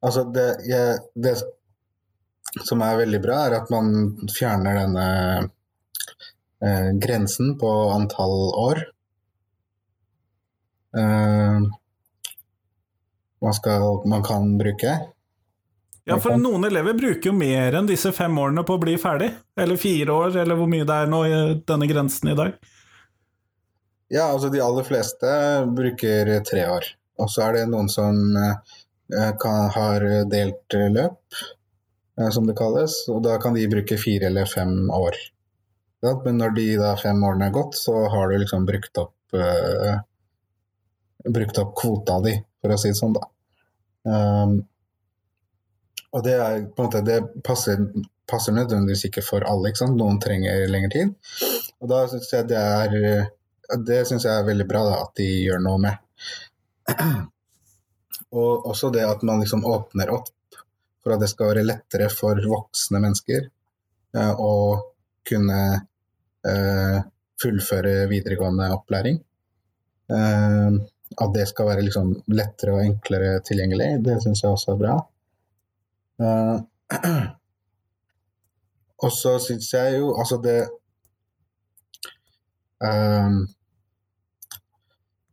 [0.03, 1.37] Altså, det, jeg, det,
[2.67, 3.93] som er veldig bra, er at man
[4.35, 5.07] fjerner denne
[6.63, 8.83] eh, grensen på antall år.
[10.99, 11.63] Eh,
[13.43, 14.99] man, skal, man kan bruke.
[16.03, 19.31] Ja, for noen elever bruker jo mer enn disse fem årene på å bli ferdig.
[19.55, 22.59] Eller fire år, eller hvor mye det er nå i denne grensen i dag.
[24.13, 25.31] Ja, altså de aller fleste
[25.73, 26.91] bruker tre år.
[27.23, 28.82] Og så er det noen som eh, Eh,
[29.41, 31.43] kan, har delt løp,
[32.21, 32.97] eh, som det kalles.
[33.13, 35.19] Og da kan de bruke fire eller fem år.
[36.25, 40.01] Men når de da fem årene er gått, så har du liksom brukt opp, uh,
[41.31, 43.29] brukt opp kvota di, for å si det sånn, da.
[44.03, 44.57] Um,
[46.13, 47.79] og det er på en måte Det passer,
[48.29, 49.71] passer nødvendigvis ikke for alle.
[49.71, 49.87] ikke?
[49.95, 51.15] Noen trenger lengre tid.
[51.79, 52.97] Og da syns jeg det er
[53.87, 56.03] Det syns jeg er veldig bra da, at de gjør noe med.
[58.33, 60.31] Og også det at man liksom åpner opp
[61.03, 64.55] for at det skal være lettere for voksne mennesker eh, å
[65.29, 65.61] kunne
[66.47, 66.99] eh,
[67.43, 69.19] fullføre videregående opplæring.
[70.13, 70.81] Eh,
[71.13, 74.95] at det skal være liksom lettere og enklere tilgjengelig, det syns jeg også er bra.
[76.23, 76.57] Eh,
[79.05, 80.61] og så syns jeg jo altså det
[82.83, 83.43] um,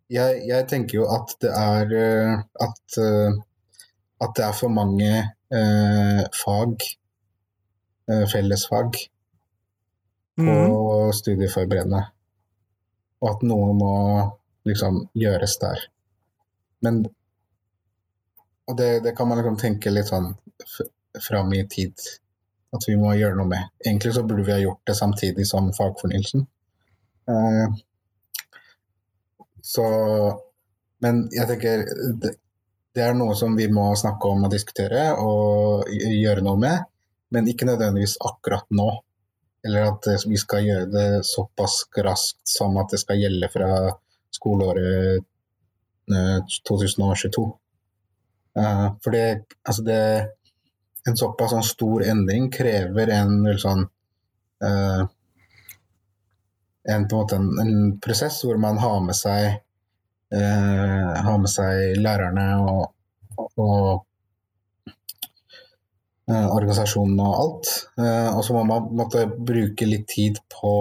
[0.10, 2.34] jeg, jeg, tenker jo at det er eh,
[2.66, 3.38] at, eh,
[4.24, 5.12] at det er for mange
[5.54, 6.86] eh, fag,
[8.10, 9.00] eh, fellesfag,
[10.40, 11.14] på mm.
[11.14, 12.04] studieforberedende.
[13.20, 13.96] Og at noe må
[14.68, 15.88] liksom gjøres der.
[16.86, 17.06] Men
[18.70, 20.28] Og det, det kan man liksom tenke litt sånn
[21.26, 21.98] fram i tid.
[22.70, 23.72] At vi må gjøre noe med.
[23.82, 26.44] Egentlig så burde vi ha gjort det samtidig som fagfornyelsen.
[27.34, 27.80] Eh,
[29.62, 29.86] så
[31.00, 31.86] Men jeg tenker
[32.20, 32.34] det,
[32.92, 36.90] det, er noe som vi må snakke om og diskutere og gjøre noe med,
[37.32, 38.90] men ikke nødvendigvis akkurat nå.
[39.64, 43.70] Eller at vi skal gjøre det såpass raskt som at det skal gjelde fra
[44.36, 45.24] skoleåret
[46.68, 47.46] 2022.
[48.58, 49.26] Eh, uh, for det,
[49.64, 50.02] altså det
[51.08, 53.86] En såpass sånn stor endring krever en vel sånn
[56.90, 59.46] en, en, en, prosess hvor man har med seg
[60.34, 62.84] eh, har med seg lærerne og,
[63.62, 64.06] og
[66.30, 67.72] eh, organisasjonen og alt.
[68.02, 70.76] Eh, og så må man måtte bruke litt tid på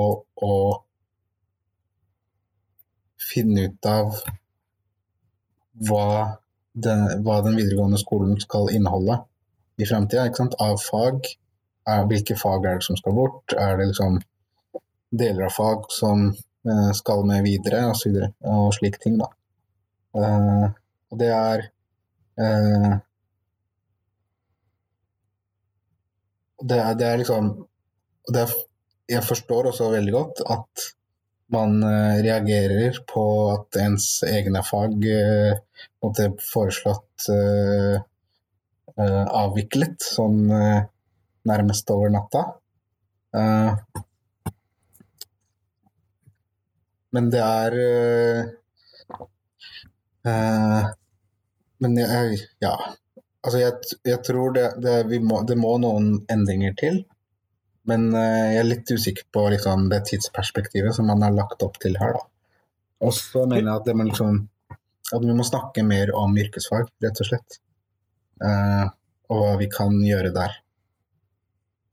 [0.48, 0.58] å
[3.28, 4.20] finne ut av
[5.88, 6.06] hva
[6.72, 9.20] den, hva den videregående skolen skal inneholde
[9.78, 10.28] i framtida.
[10.62, 11.28] Av fag.
[11.88, 13.54] Er, hvilke fag er det som skal bort?
[13.56, 14.18] Er det liksom
[15.10, 19.18] deler av fag som eh, skal med videre, og, videre, og slike ting.
[19.20, 19.30] da.
[20.18, 20.70] Uh,
[21.12, 21.66] og det er
[22.40, 22.94] uh,
[26.64, 27.50] det, er, det er liksom
[28.32, 28.54] det er,
[29.08, 30.88] Jeg forstår også veldig godt at
[31.54, 35.60] man eh, reagerer på at ens egne fag eh,
[36.04, 37.96] måtte foreslått eh,
[38.98, 40.82] eh, avviklet sånn eh,
[41.48, 42.44] nærmest over natta.
[43.32, 44.04] Eh,
[47.14, 47.76] men det er
[50.28, 50.88] uh,
[51.78, 52.74] Men jeg Ja.
[53.38, 53.72] Altså, jeg,
[54.04, 56.98] jeg tror det, det, må, det må noen endringer til.
[57.88, 61.78] Men uh, jeg er litt usikker på liksom, det tidsperspektivet som man har lagt opp
[61.80, 62.18] til her.
[62.98, 64.40] Og så mener jeg at, må, liksom,
[65.14, 67.60] at vi må snakke mer om yrkesfag, rett og slett.
[68.42, 68.90] Uh,
[69.30, 70.58] og hva vi kan gjøre der.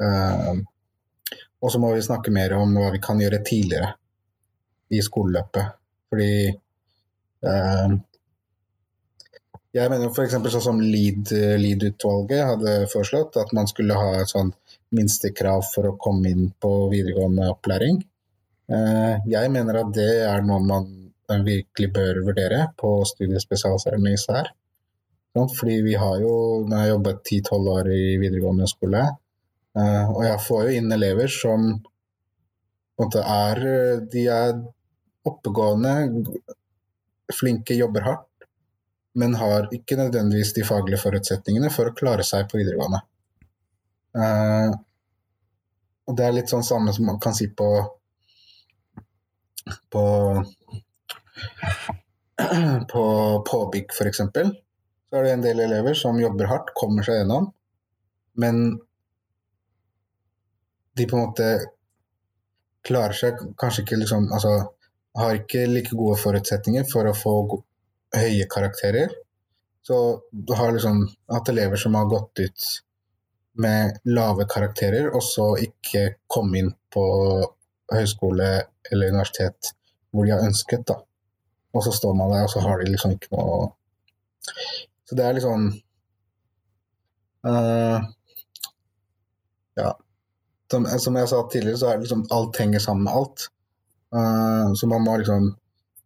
[0.01, 0.65] Uh,
[1.61, 3.93] og så må vi snakke mer om hva vi kan gjøre tidligere
[4.93, 5.77] i skoleløpet.
[6.11, 7.95] Fordi eh,
[9.75, 10.35] jeg mener f.eks.
[10.39, 14.53] sånn som Lead-utvalget hadde foreslått, at man skulle ha et sånn
[14.95, 17.97] minstekrav for å komme inn på videregående opplæring.
[18.71, 20.87] Eh, jeg mener at det er noe man
[21.45, 24.53] virkelig bør vurdere på studiespesialiserende især.
[25.35, 29.01] Fordi vi har jo Nå har jobbet ti-tolv år i videregående skole,
[29.75, 31.67] eh, og jeg får jo inn elever som
[33.01, 33.59] er
[34.11, 34.53] De er
[35.25, 35.93] oppegående,
[37.33, 38.29] flinke, jobber hardt
[39.15, 42.99] men har ikke nødvendigvis de faglige forutsetningene for å klare seg på videregående.
[44.15, 44.71] Uh,
[46.05, 47.69] og det er litt sånn samme som man kan si på
[49.91, 50.03] på
[52.91, 53.03] på
[53.47, 54.19] påbygg, f.eks.
[54.19, 57.47] Så er det en del elever som jobber hardt, kommer seg gjennom,
[58.43, 58.61] men
[60.95, 61.47] de på en måte
[62.85, 64.55] klarer seg kanskje ikke liksom Altså
[65.15, 67.35] har ikke like gode forutsetninger for å få
[68.15, 69.13] høye karakterer.
[69.85, 69.97] Så
[70.31, 72.65] du har liksom hatt elever som har gått ut
[73.63, 77.05] med lave karakterer, og så ikke kom inn på
[77.93, 78.49] høyskole
[78.91, 79.71] eller universitet
[80.11, 80.97] hvor de har ønsket, da.
[81.75, 83.69] Og så står man der, og så har de liksom ikke noe
[85.05, 85.67] Så det er liksom
[87.45, 87.99] uh,
[89.75, 89.91] Ja.
[90.71, 93.47] Som, som, jeg sa tidligere, så er det liksom alt henger sammen med alt.
[94.15, 95.49] Uh, så man må liksom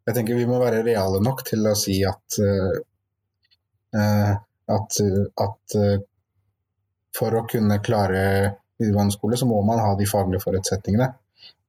[0.08, 2.78] Jeg tenker vi må være reale nok til å si at uh,
[4.69, 4.98] at,
[5.43, 5.76] at
[7.17, 8.24] for å kunne klare
[8.80, 11.08] videregående skole, så må man ha de faglige forutsetningene.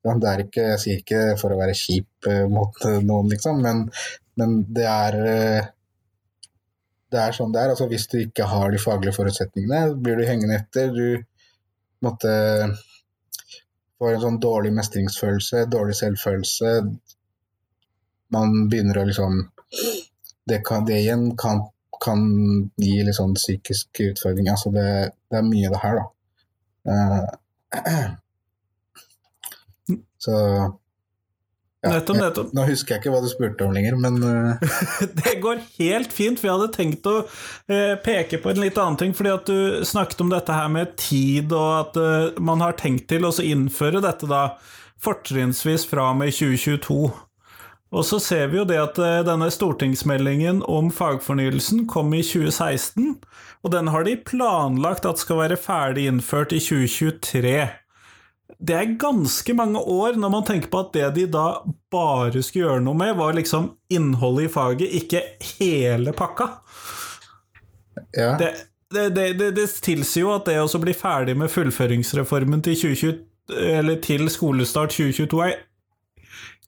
[0.04, 3.86] Det er ikke, jeg sier ikke for å være kjip mot noen, liksom, men,
[4.40, 5.18] men det er
[7.10, 7.72] det er sånn det er.
[7.74, 10.92] Altså, hvis du ikke har de faglige forutsetningene, blir du hengende etter.
[10.94, 11.24] Du
[12.04, 12.32] måtte
[14.00, 16.70] får en sånn dårlig mestringsfølelse, dårlig selvfølelse.
[18.32, 19.42] Man begynner å liksom
[20.50, 21.60] Det, kan, det igjen kan,
[22.02, 22.22] kan
[22.80, 24.48] gi litt sånn psykisk utfordring.
[24.50, 24.86] Altså det,
[25.30, 26.06] det, er mye det her, da.
[26.90, 28.08] Uh,
[30.24, 30.34] så
[31.80, 32.50] ja, nettopp, nettopp.
[32.52, 34.64] Nå husker jeg ikke hva du spurte om lenger, men uh...
[35.22, 36.36] Det går helt fint.
[36.36, 39.80] for jeg hadde tenkt å uh, peke på en litt annen ting, fordi at du
[39.88, 44.04] snakket om dette her med tid, og at uh, man har tenkt til å innføre
[44.04, 44.58] dette da
[45.00, 47.00] fortrinnsvis fra og med 2022.
[47.90, 53.16] Og så ser vi jo det at denne stortingsmeldingen om fagfornyelsen kom i 2016,
[53.64, 57.56] og den har de planlagt at skal være ferdig innført i 2023
[58.60, 61.44] det er ganske mange år når man tenker på at det de da
[61.92, 65.22] bare skulle gjøre noe med, var liksom innholdet i faget, ikke
[65.56, 66.50] hele pakka.
[68.16, 68.34] Ja.
[68.40, 68.50] Det,
[68.92, 69.06] det,
[69.38, 74.92] det, det, tilsier jo at det å bli ferdig med fullføringsreformen til, 2020, til skolestart
[74.92, 75.56] 2022 er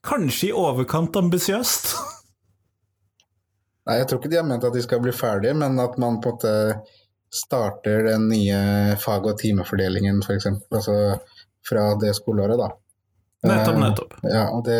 [0.03, 1.93] kanskje i overkant ambisiøst.
[3.85, 6.21] Nei, jeg tror ikke de har ment at de skal bli ferdige, men at man
[6.23, 6.55] på en måte
[7.33, 10.47] starter den nye fag- og timefordelingen, f.eks.
[10.71, 10.97] Altså
[11.67, 12.71] fra det skoleåret, da.
[13.47, 14.15] Nettopp, nettopp.
[14.23, 14.79] Uh, ja, det,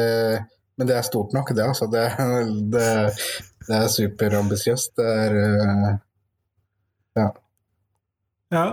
[0.80, 1.89] men det er stort nok, det, altså.
[1.91, 2.06] Det,
[2.74, 2.88] det,
[3.67, 4.96] det er superambisiøst.
[5.00, 5.93] Det er uh,
[7.19, 7.30] Ja.
[8.56, 8.65] ja.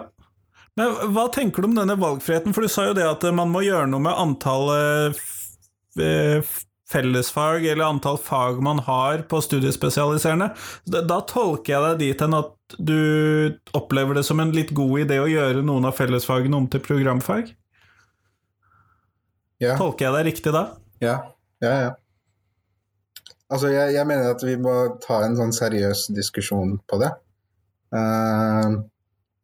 [0.79, 2.55] Men hva tenker du om denne valgfriheten?
[2.57, 5.19] For du sa jo det at man må gjøre noe med antallet
[6.01, 6.55] eh,
[6.91, 10.51] fellesfag eller antall fag man har på studiespesialiserende.
[10.87, 13.01] Da tolker jeg deg dit hen at du
[13.77, 17.53] opplever det som en litt god idé å gjøre noen av fellesfagene om til programfag?
[19.61, 19.75] Ja.
[19.77, 20.63] Tolker jeg deg riktig da?
[21.05, 21.17] Ja,
[21.61, 21.91] ja, ja.
[23.51, 27.11] Altså, jeg, jeg, mener at vi må ta en sånn seriøs diskusjon på det.
[27.91, 28.79] Uh,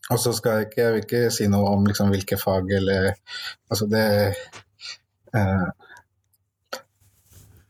[0.06, 3.08] og så skal jeg ikke, jeg vil ikke si noe om liksom, hvilke fag eller
[3.66, 4.04] Altså, det
[5.34, 5.66] uh,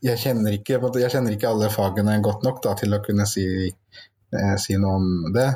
[0.05, 3.47] jeg, kjenner ikke, jeg kjenner ikke alle fagene godt nok da, til å kunne si,
[4.37, 5.49] uh, si noe om det.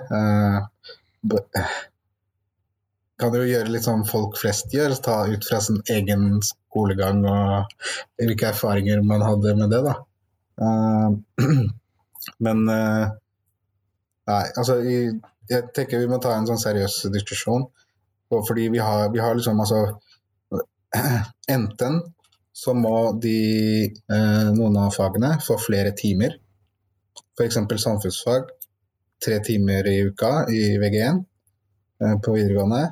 [3.22, 7.76] kan jo gjøre litt sånn folk flest gjør, ta ut fra sin egen skolegang og
[8.18, 9.84] hvilke erfaringer man hadde med det.
[9.86, 9.98] da.
[10.62, 11.50] Eh,
[12.46, 13.10] men eh,
[14.32, 17.66] Nei, altså jeg tenker vi må ta en sånn seriøs diskusjon.
[18.32, 19.82] Fordi vi har, vi har liksom altså
[21.56, 22.00] Enten
[22.62, 23.36] så må de,
[23.88, 26.38] eh, noen av fagene få flere timer.
[27.40, 27.60] F.eks.
[27.84, 28.52] samfunnsfag.
[29.22, 31.22] Tre timer i uka i VG1
[32.04, 32.84] eh, på videregående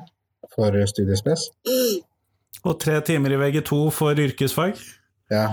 [0.54, 1.50] for studiespes.
[2.68, 4.80] Og tre timer i VG2 for yrkesfag?
[5.32, 5.46] Ja.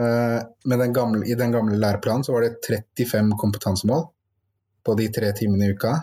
[0.00, 4.06] Eh, den gamle, i den gamle læreplanen så var det 35 kompetansemål
[4.84, 5.94] på de tre timene i uka.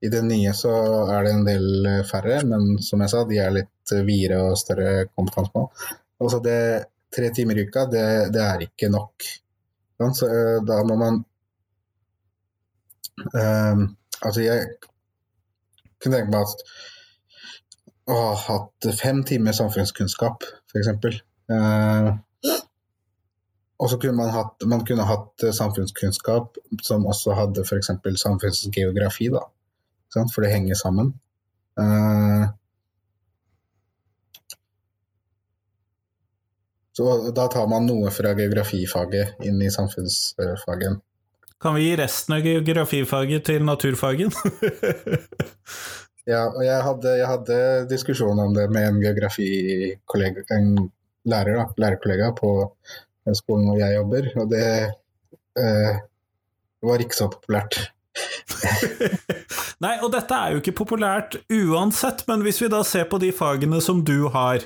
[0.00, 0.72] I det nye så
[1.10, 4.42] er det en del eh, færre, men som jeg sa, de er litt eh, videre
[4.50, 5.70] og større kompetansemål.
[6.20, 6.60] Altså det
[7.16, 9.28] tre timer i uka, det, det er ikke nok.
[9.96, 11.22] Så uh, da må man
[13.32, 13.84] um,
[14.20, 14.66] Altså jeg
[16.02, 16.64] kunne tenke meg at
[18.06, 20.90] å ha hatt fem timer samfunnskunnskap, f.eks.
[21.50, 22.10] Eh,
[23.76, 27.90] og så kunne man hatt, man kunne hatt samfunnskunnskap som også hadde f.eks.
[28.22, 29.42] samfunnsgeografi, da.
[30.16, 31.10] For det henger sammen.
[31.80, 32.46] Eh,
[36.96, 41.02] så da tar man noe fra geografifaget inn i samfunnsfagen.
[41.60, 44.32] Kan vi gi resten av geografifaget til naturfagen?
[46.26, 47.58] ja, og jeg hadde, jeg hadde,
[47.90, 50.72] diskusjon om det med en geografikollega, en
[51.26, 52.52] lærer, da, lærerkollega på
[53.34, 54.66] skolen hvor jeg jobber, og det
[55.58, 56.00] eh,
[56.86, 57.78] var ikke så populært.
[59.84, 63.32] Nei, og dette er jo ikke populært uansett, men hvis vi da ser på de
[63.34, 64.64] fagene som du har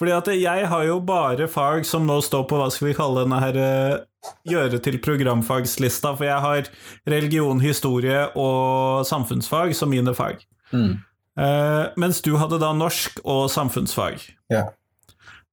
[0.00, 3.22] Fordi at jeg har jo bare fag som nå står på hva skal vi kalle
[3.22, 6.70] denne her uh, gjøre til programfagslista, for jeg har
[7.10, 10.42] religion, historie og samfunnsfag som mine fag.
[10.74, 10.96] Mm.
[11.38, 14.22] Uh, mens du hadde da norsk og samfunnsfag.
[14.52, 14.68] Ja.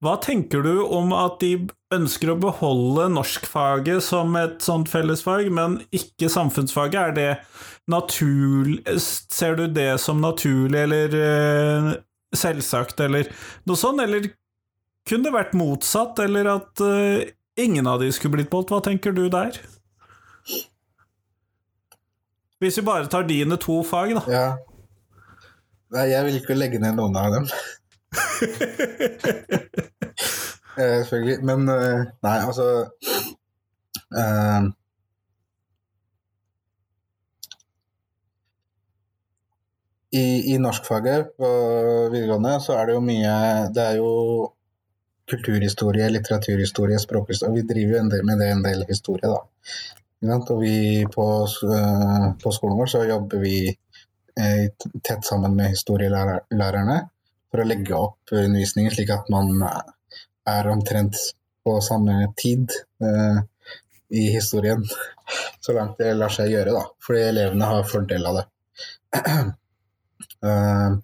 [0.02, 5.78] Hva tenker du om at de ønsker å beholde norskfaget som et sånt fellesfag, men
[5.94, 6.98] ikke samfunnsfaget?
[6.98, 7.30] Er det
[7.90, 11.92] naturlig Ser du det som naturlig eller uh,
[12.36, 13.28] selvsagt, eller
[13.68, 14.02] noe sånt?
[14.04, 14.30] Eller
[15.08, 17.22] kunne det vært motsatt, eller at uh,
[17.60, 18.72] ingen av de skulle blitt beholdt?
[18.72, 19.58] Hva tenker du der?
[22.62, 24.22] Hvis vi bare tar dine to fag, da.
[24.30, 24.48] Ja.
[25.92, 27.48] Nei, jeg vil ikke legge ned noen av dem.
[30.78, 31.42] eh, selvfølgelig.
[31.48, 32.68] Men eh, nei, altså
[34.14, 34.70] eh,
[40.12, 41.50] I, i norskfaget på
[42.12, 43.36] videregående så er det jo mye
[43.72, 44.10] Det er jo
[45.32, 47.62] kulturhistorie, litteraturhistorie, språkhistorie.
[47.62, 49.38] Vi driver jo en del med det en del historie, da.
[50.42, 51.26] Og vi på,
[51.76, 54.66] eh, på skolen vår så jobber vi eh,
[55.02, 56.98] tett sammen med historielærerne
[57.50, 61.16] for å legge opp undervisningen slik at man er omtrent
[61.64, 62.70] på samme tid
[63.02, 63.40] eh,
[64.12, 64.84] i historien,
[65.60, 66.84] så langt det lar seg gjøre, da.
[67.00, 68.46] Fordi elevene har fordel av det.
[70.46, 70.98] Uh,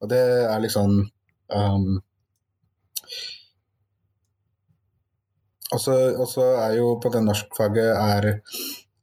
[0.00, 0.98] og det er liksom
[1.54, 1.88] um,
[5.68, 8.28] Og så er jo på det norskfaget er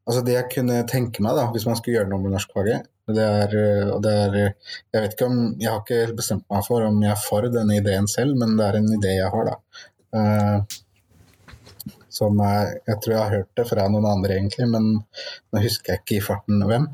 [0.05, 3.25] Altså det jeg kunne tenke meg, da, hvis man skulle gjøre noe med norskfaget, det
[3.25, 3.53] er,
[4.01, 4.35] det er,
[4.93, 7.79] Jeg vet ikke om Jeg har ikke bestemt meg for om jeg er for denne
[7.79, 9.55] ideen selv, men det er en idé jeg har, da.
[10.15, 15.63] Uh, som jeg, Jeg tror jeg har hørt det fra noen andre, egentlig, men nå
[15.65, 16.87] husker jeg ikke i farten hvem.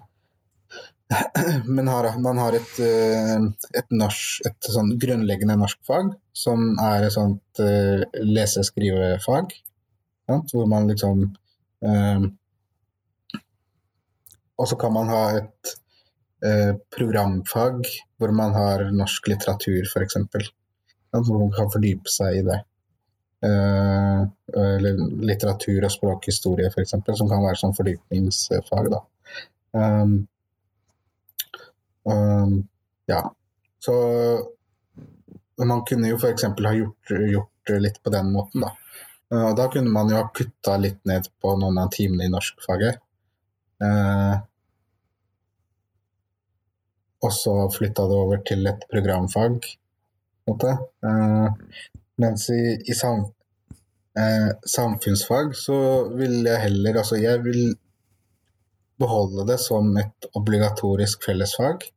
[1.66, 3.36] Men har, man har et, eh,
[3.80, 9.56] et, norsk, et sånn grunnleggende norskfag som er et sånt uh, lese-skrive-fag.
[10.32, 11.26] Hvor man liksom
[11.84, 12.24] uh,
[14.56, 15.74] Og så kan man ha et
[16.46, 17.84] uh, programfag
[18.22, 20.20] hvor man har norsk litteratur, f.eks.
[21.12, 22.62] Ja, hvor man kan fordype seg i det.
[23.42, 28.92] eller litteratur og språkhistorie, f.eks., som kan være sånn fordypningsfag.
[28.94, 29.00] da.
[29.74, 30.14] Um,
[32.10, 32.58] um,
[33.12, 33.22] ja.
[33.82, 33.94] Så
[35.62, 36.44] man kunne jo f.eks.
[36.44, 38.72] ha gjort, gjort litt på den måten, da.
[39.32, 43.00] Og da kunne man jo ha kutta litt ned på noen av timene i norskfaget.
[43.82, 44.34] Eh,
[47.22, 49.70] og så flytta det over til et programfag.
[50.52, 51.48] Eh,
[52.20, 53.24] mens i, i sam,
[54.68, 55.78] samfunnsfag så
[56.20, 57.62] vil jeg heller Altså, jeg vil
[59.02, 61.88] beholde det som et obligatorisk fellesfag,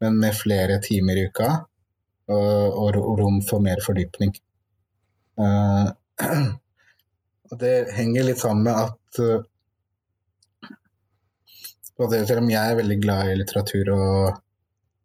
[0.00, 1.50] men med flere timer i uka
[2.30, 4.36] og, rom for mer fordypning.
[5.40, 5.88] Uh,
[7.56, 9.38] det henger litt sammen med at uh,
[12.12, 14.42] Selv om jeg er veldig glad i litteratur og,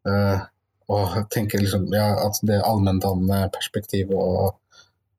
[0.10, 0.44] uh,
[0.92, 4.60] og tenker liksom ja, at det allmenndannende perspektivet og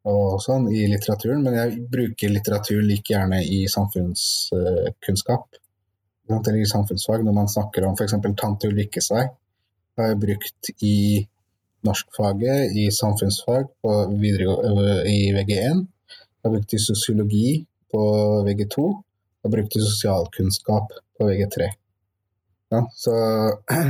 [0.07, 5.59] og sånn i litteraturen, men jeg bruker litteratur like gjerne i samfunnskunnskap.
[6.27, 8.17] Eller i samfunnsfag, når man snakker om f.eks.
[8.41, 9.25] tante Ulrikkes vei.
[9.97, 10.99] har jeg brukt i
[11.87, 15.87] norskfaget, i samfunnsfag på i VG1.
[15.87, 17.49] Jeg har brukt i sosiologi
[17.93, 18.03] på
[18.47, 18.87] VG2.
[18.87, 21.71] Jeg har brukt i sosialkunnskap på VG3.
[22.75, 23.13] Ja, så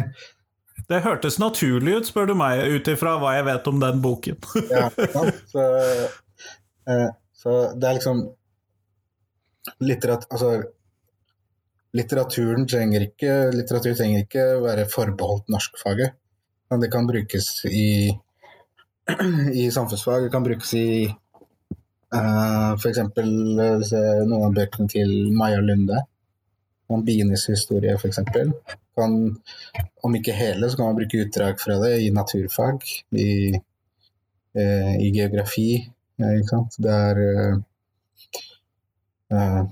[0.86, 4.36] Det hørtes naturlig ut, spør du meg, ut ifra hva jeg vet om den boken.
[4.70, 4.86] ja,
[5.50, 5.64] så,
[7.34, 8.20] så, det er liksom
[9.82, 10.52] litterat, altså,
[11.96, 16.16] Litteraturen trenger ikke, litteratur trenger ikke være forbeholdt norskfaget.
[16.70, 18.10] Men det kan brukes i,
[19.62, 20.26] i samfunnsfag.
[20.26, 23.00] Det kan brukes i uh, f.eks.
[23.16, 26.02] noen av bøkene til Maja Lunde.
[26.92, 28.20] Om Bienes historie, f.eks.
[28.96, 32.84] Om ikke hele, så kan man bruke utdrag fra det i naturfag,
[33.18, 33.30] i,
[34.58, 35.70] uh, i geografi.
[36.50, 36.78] Sant?
[36.82, 37.22] Det er
[39.32, 39.64] uh,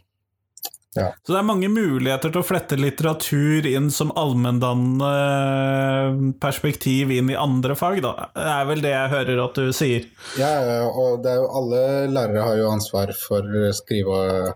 [0.94, 1.08] ja.
[1.26, 7.36] Så det er mange muligheter til å flette litteratur inn som allmenndannende perspektiv inn i
[7.38, 8.12] andre fag, da.
[8.34, 10.02] Det er vel det jeg hører at du sier?
[10.38, 10.52] Ja,
[10.86, 11.80] og jo, alle
[12.12, 13.42] lærere har jo ansvar for
[13.74, 14.54] skrive-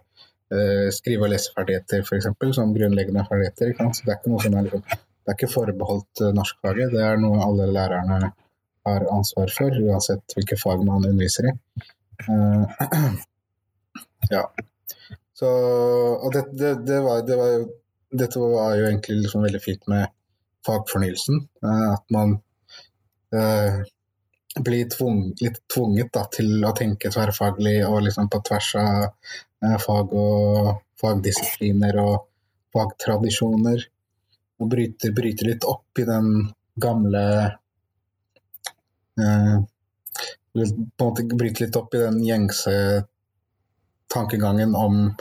[0.54, 2.26] uh, skrive- og leseferdigheter, f.eks.,
[2.56, 3.68] som grunnleggende ferdigheter.
[3.90, 7.02] Så det er ikke noe som er, liksom, det er ikke forbeholdt uh, norskfaget, det
[7.04, 8.18] er noe alle lærerne
[8.88, 11.52] har ansvar for, uansett hvilke fag man underviser i.
[12.28, 12.62] Uh,
[14.34, 14.44] ja.
[15.38, 17.60] Så, og det, det, det, var, det var
[18.18, 20.10] dette var jo egentlig liksom veldig fint med
[20.66, 21.44] fagfornyelsen.
[21.62, 22.38] At man
[23.36, 23.82] eh,
[24.58, 29.04] blir tvung, litt tvunget da, til å tenke tverrfaglig og liksom på tvers av
[29.64, 32.28] Eh, fag og fagdisipliner og
[32.74, 33.86] fagtradisjoner.
[34.58, 36.30] Og bryter, bryter litt opp i den
[36.78, 37.24] gamle
[39.18, 39.56] eh,
[40.58, 42.74] På en måte bryter litt opp i den gjengse
[44.12, 45.14] tankegangen om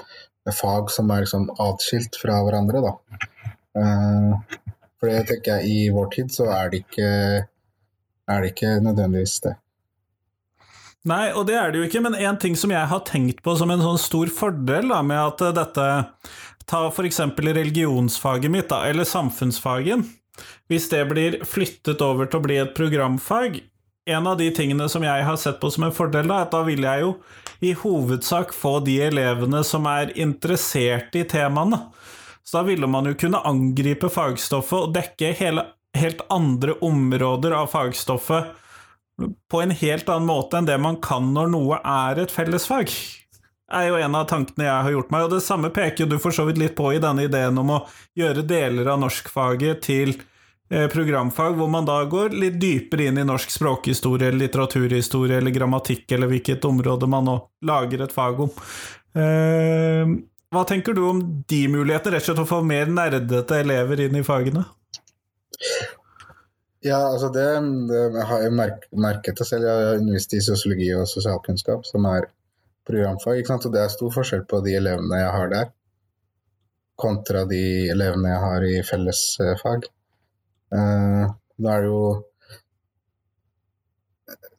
[0.56, 3.28] fag som er liksom atskilt fra hverandre, da.
[3.78, 4.58] Eh,
[4.98, 7.10] for det tenker jeg i vår tid så er det ikke,
[8.28, 9.58] er det ikke nødvendigvis det.
[11.08, 13.54] Nei, og det er det jo ikke, men en ting som jeg har tenkt på
[13.60, 15.88] som en sånn stor fordel da, med at dette
[16.68, 20.02] Ta eksempel religionsfaget mitt, da, eller samfunnsfagen.
[20.68, 23.62] Hvis det blir flyttet over til å bli et programfag
[24.08, 26.54] En av de tingene som jeg har sett på som en fordel, da, er at
[26.54, 27.10] da vil jeg jo
[27.60, 31.80] i hovedsak få de elevene som er interessert i temaene.
[32.44, 35.66] Så da ville man jo kunne angripe fagstoffet og dekke hele,
[35.98, 38.54] helt andre områder av fagstoffet
[39.52, 42.94] på en helt annen måte enn det man kan når noe er et fellesfag.
[43.68, 46.16] Det er jo en av tankene jeg har gjort meg, og det samme peker du
[46.24, 47.84] for så vidt litt på i denne ideen om å
[48.16, 50.14] gjøre deler av norskfaget til
[50.70, 56.28] programfag, hvor man da går litt dypere inn i norsk språkhistorie, litteraturhistorie eller grammatikk, eller
[56.32, 57.38] hvilket område man nå
[57.70, 58.52] lager et fag om.
[59.18, 60.18] Eh,
[60.54, 64.20] hva tenker du om de mulighetene, rett og slett å få mer nerdete elever inn
[64.20, 64.64] i fagene?
[66.86, 67.48] Ja, altså det,
[67.90, 69.66] det har jeg merk, merket selv.
[69.68, 72.30] Jeg har undervist i sosiologi og sosialkunnskap, som er
[72.88, 73.42] programfag.
[73.44, 75.74] Og det er stor forskjell på de elevene jeg har der,
[76.98, 79.90] kontra de elevene jeg har i fellesfag.
[80.74, 82.02] Uh, da er det jo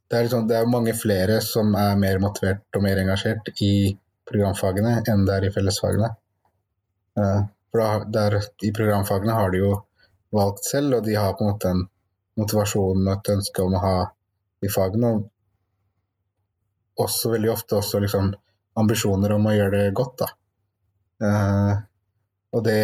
[0.09, 3.93] det er, liksom, det er mange flere som er mer motivert og mer engasjert i
[4.29, 6.09] programfagene enn det er i fellesfagene.
[7.19, 9.75] Uh, for da, der, I programfagene har de jo
[10.33, 11.85] valgt selv, og de har på en måte en
[12.41, 13.95] motivasjon og et ønske om å ha
[14.63, 15.13] de fagene.
[15.13, 18.33] Og også veldig ofte også liksom
[18.81, 20.33] ambisjoner om å gjøre det godt, da.
[21.19, 21.75] Uh,
[22.55, 22.81] og det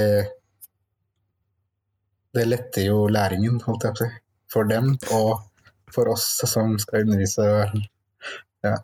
[2.35, 4.23] det letter jo læringen, holdt jeg på å si.
[4.55, 5.45] For dem og
[5.95, 7.45] for oss som skal undervise.
[8.65, 8.77] Ja.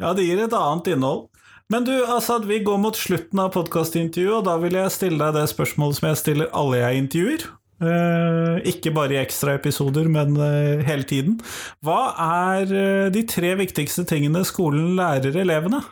[0.00, 1.26] ja, det gir et annet innhold.
[1.72, 5.34] Men du, Asad, vi går mot slutten av podkastintervjuet, og da vil jeg stille deg
[5.34, 7.46] det spørsmålet som jeg stiller alle jeg intervjuer.
[7.76, 11.40] Uh, ikke bare i ekstraepisoder, men uh, hele tiden.
[11.84, 15.82] Hva er uh, de tre viktigste tingene skolen lærer elevene?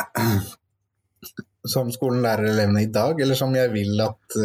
[1.68, 4.38] Som skolen lærer elevene i dag, eller som jeg vil at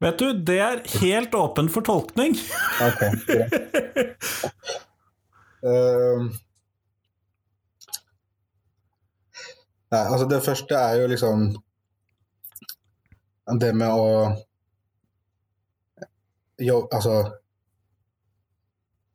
[0.00, 2.36] Vet du, det er helt åpen for tolkning.
[2.86, 3.02] ok,
[5.60, 6.30] Uh,
[9.90, 11.48] Nei, altså det første er jo liksom
[13.60, 14.06] det med å
[16.60, 17.14] jo, altså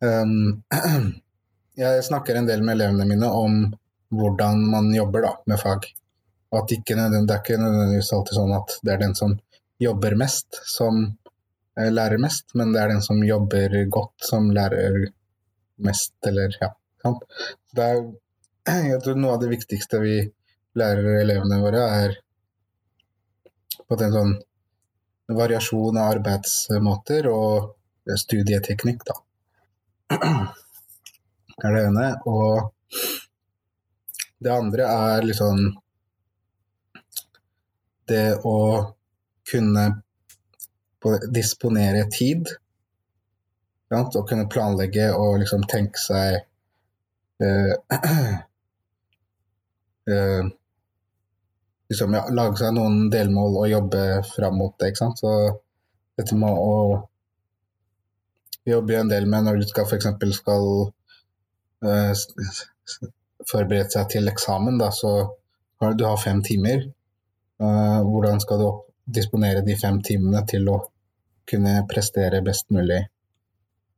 [0.03, 0.63] um,
[1.79, 3.57] Jeg snakker en del med elevene mine om
[4.15, 5.87] hvordan man jobber da, med fag.
[6.55, 9.35] At ikke, det er ikke nødvendigvis alltid sånn at det er den som
[9.81, 15.09] jobber mest, som eh, lærer mest, men det er den som jobber godt, som lærer
[15.83, 16.71] mest, eller ja.
[17.03, 17.25] Sant?
[17.75, 18.03] Det er,
[18.91, 20.17] jeg tror noe av det viktigste vi
[20.79, 22.19] lærer elevene våre, er
[23.85, 24.35] på en sånn
[25.35, 27.73] variasjon av arbeidsmåter og
[28.21, 29.19] studieteknikk, da.
[31.55, 32.07] Det er det ene.
[32.27, 32.67] Og
[34.43, 35.61] det andre er liksom
[38.09, 38.57] det å
[39.49, 39.85] kunne
[41.33, 42.49] disponere tid.
[43.89, 44.15] Sant?
[44.17, 46.39] Og kunne planlegge og liksom tenke seg
[47.43, 47.73] uh,
[50.09, 50.45] uh,
[51.89, 54.91] liksom, ja, Lage seg noen delmål og jobbe fram mot det.
[54.91, 55.21] ikke sant?
[55.21, 55.31] Så
[56.17, 56.75] dette med å
[58.65, 60.09] jobbe en del med når du skal f.eks.
[60.39, 60.69] skal
[61.85, 62.11] uh,
[63.45, 65.11] forberede seg til eksamen, da, så
[65.83, 66.87] har du har fem timer.
[67.61, 68.69] Uh, hvordan skal du
[69.05, 70.79] disponere de fem timene til å
[71.47, 72.99] kunne prestere best mulig,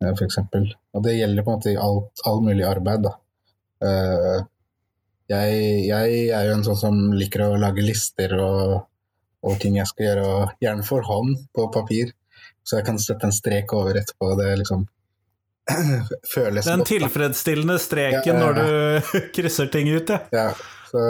[0.03, 0.38] uh, f.eks.
[0.93, 3.08] Og det gjelder på en måte i alt, all mulig arbeid.
[3.08, 3.16] Da.
[3.82, 4.43] Uh,
[5.32, 5.55] jeg,
[5.88, 8.78] jeg, er jo en sånn som liker å lage lister og,
[9.43, 12.14] og ting jeg skal gjøre, og gjerne for hånd på papir,
[12.68, 14.32] så jeg kan sette en strek over etterpå.
[14.39, 14.86] Det liksom
[16.36, 16.93] føles Den godt.
[16.93, 18.39] Tilfredsstillende streken ja, ja, ja.
[18.45, 20.24] når du krysser ting ut, ja.
[20.36, 20.49] ja
[20.88, 21.03] så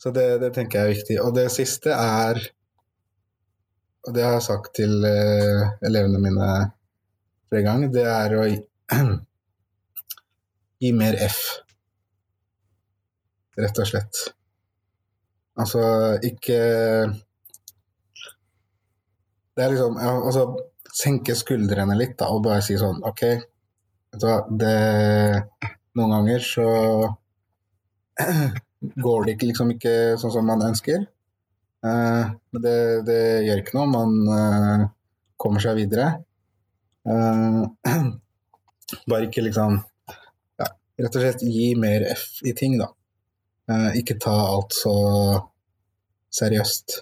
[0.00, 1.16] så det, det, tenker jeg er viktig.
[1.20, 2.40] Og det siste er
[4.08, 6.46] Og det har jeg sagt til uh, elevene mine
[7.50, 8.56] flere ganger, det er å gi,
[10.86, 11.40] gi mer F.
[13.60, 14.22] Rett og slett.
[15.60, 15.82] Altså
[16.24, 16.60] ikke
[19.52, 20.46] Det er liksom Altså
[20.96, 24.78] senke skuldrene litt da, og bare si sånn OK, vet du hva, det
[25.98, 26.70] Noen ganger så
[28.80, 31.04] går det ikke, liksom ikke sånn som man ønsker.
[31.84, 32.78] Uh, men det,
[33.08, 34.88] det, gjør ikke noe, man uh,
[35.40, 36.10] kommer seg videre.
[37.08, 37.64] Uh,
[39.10, 39.78] bare ikke liksom
[40.60, 40.66] ja,
[41.00, 42.90] Rett og slett gi mer F i ting, da.
[43.96, 44.92] ikke ta alt så
[46.34, 46.98] seriøst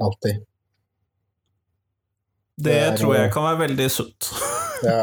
[0.00, 0.40] alltid.
[2.56, 4.30] Det, det er, tror jeg kan være veldig sunt.
[4.86, 5.02] ja.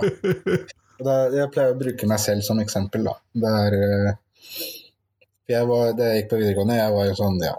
[1.36, 3.18] jeg pleier å bruke meg selv som eksempel, da.
[3.44, 4.16] Det er
[5.54, 7.56] jeg var, da jeg gikk på videregående, jeg var jo sånn ja,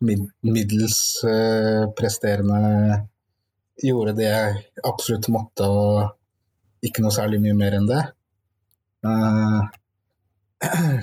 [0.00, 3.00] middels uh, presterende.
[3.80, 8.00] Gjorde det jeg absolutt måtte, og ikke noe særlig mye mer enn det.
[9.04, 9.60] Uh,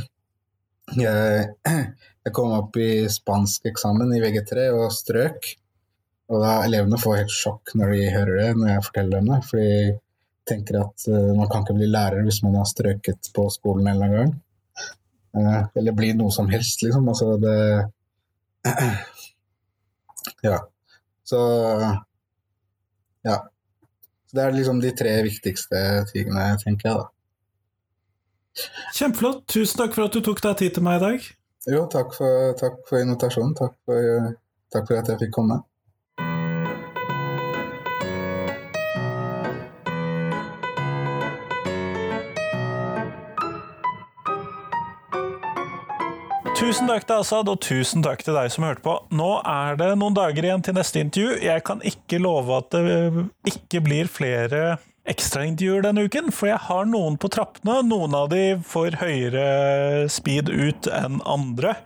[1.04, 1.46] jeg,
[2.24, 5.54] jeg, kom opp i spanskeksamen i VG3 og strøk.
[6.28, 9.40] Og da elevene får helt sjokk når de hører det, når jeg forteller dem det.
[9.48, 9.96] For de
[10.48, 13.96] tenker at uh, man kan ikke bli lærer hvis man har strøket på skolen en
[13.96, 14.36] eller annen gang.
[15.38, 17.08] Eh, eller bli noe som helst, liksom.
[17.12, 17.58] Altså det
[20.48, 20.58] Ja.
[21.24, 21.40] Så
[23.28, 23.38] Ja.
[24.28, 25.80] Så det er liksom de tre viktigste
[26.12, 27.08] tingene, tenker jeg, da.
[28.98, 29.46] Kjempeflott.
[29.48, 31.28] Tusen takk for at du tok deg tid til meg i dag.
[31.68, 33.54] Jo, takk for, takk for invitasjonen.
[33.56, 34.32] Takk for,
[34.74, 35.62] takk for at jeg fikk komme.
[46.68, 48.94] Tusen takk til Asad, og tusen takk til deg som hørte på.
[49.16, 51.38] Nå er det noen dager igjen til neste intervju.
[51.40, 54.76] Jeg kan ikke love at det ikke blir flere
[55.08, 57.78] ekstraintervjuer denne uken, for jeg har noen på trappene.
[57.88, 59.48] Noen av de får høyere
[60.12, 61.78] speed ut enn andre.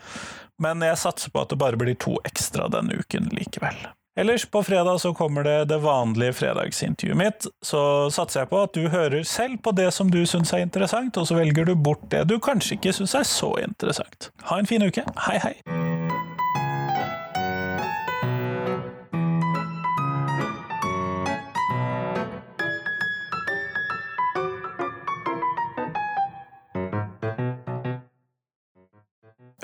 [0.58, 3.78] Men jeg satser på at det bare blir to ekstra denne uken likevel.
[4.22, 7.48] Ellers, på fredag så kommer det det vanlige fredagsintervjuet mitt.
[7.66, 11.18] Så satser jeg på at du hører selv på det som du syns er interessant,
[11.18, 14.30] og så velger du bort det du kanskje ikke syns er så interessant.
[14.52, 15.08] Ha en fin uke.
[15.26, 16.01] Hei, hei!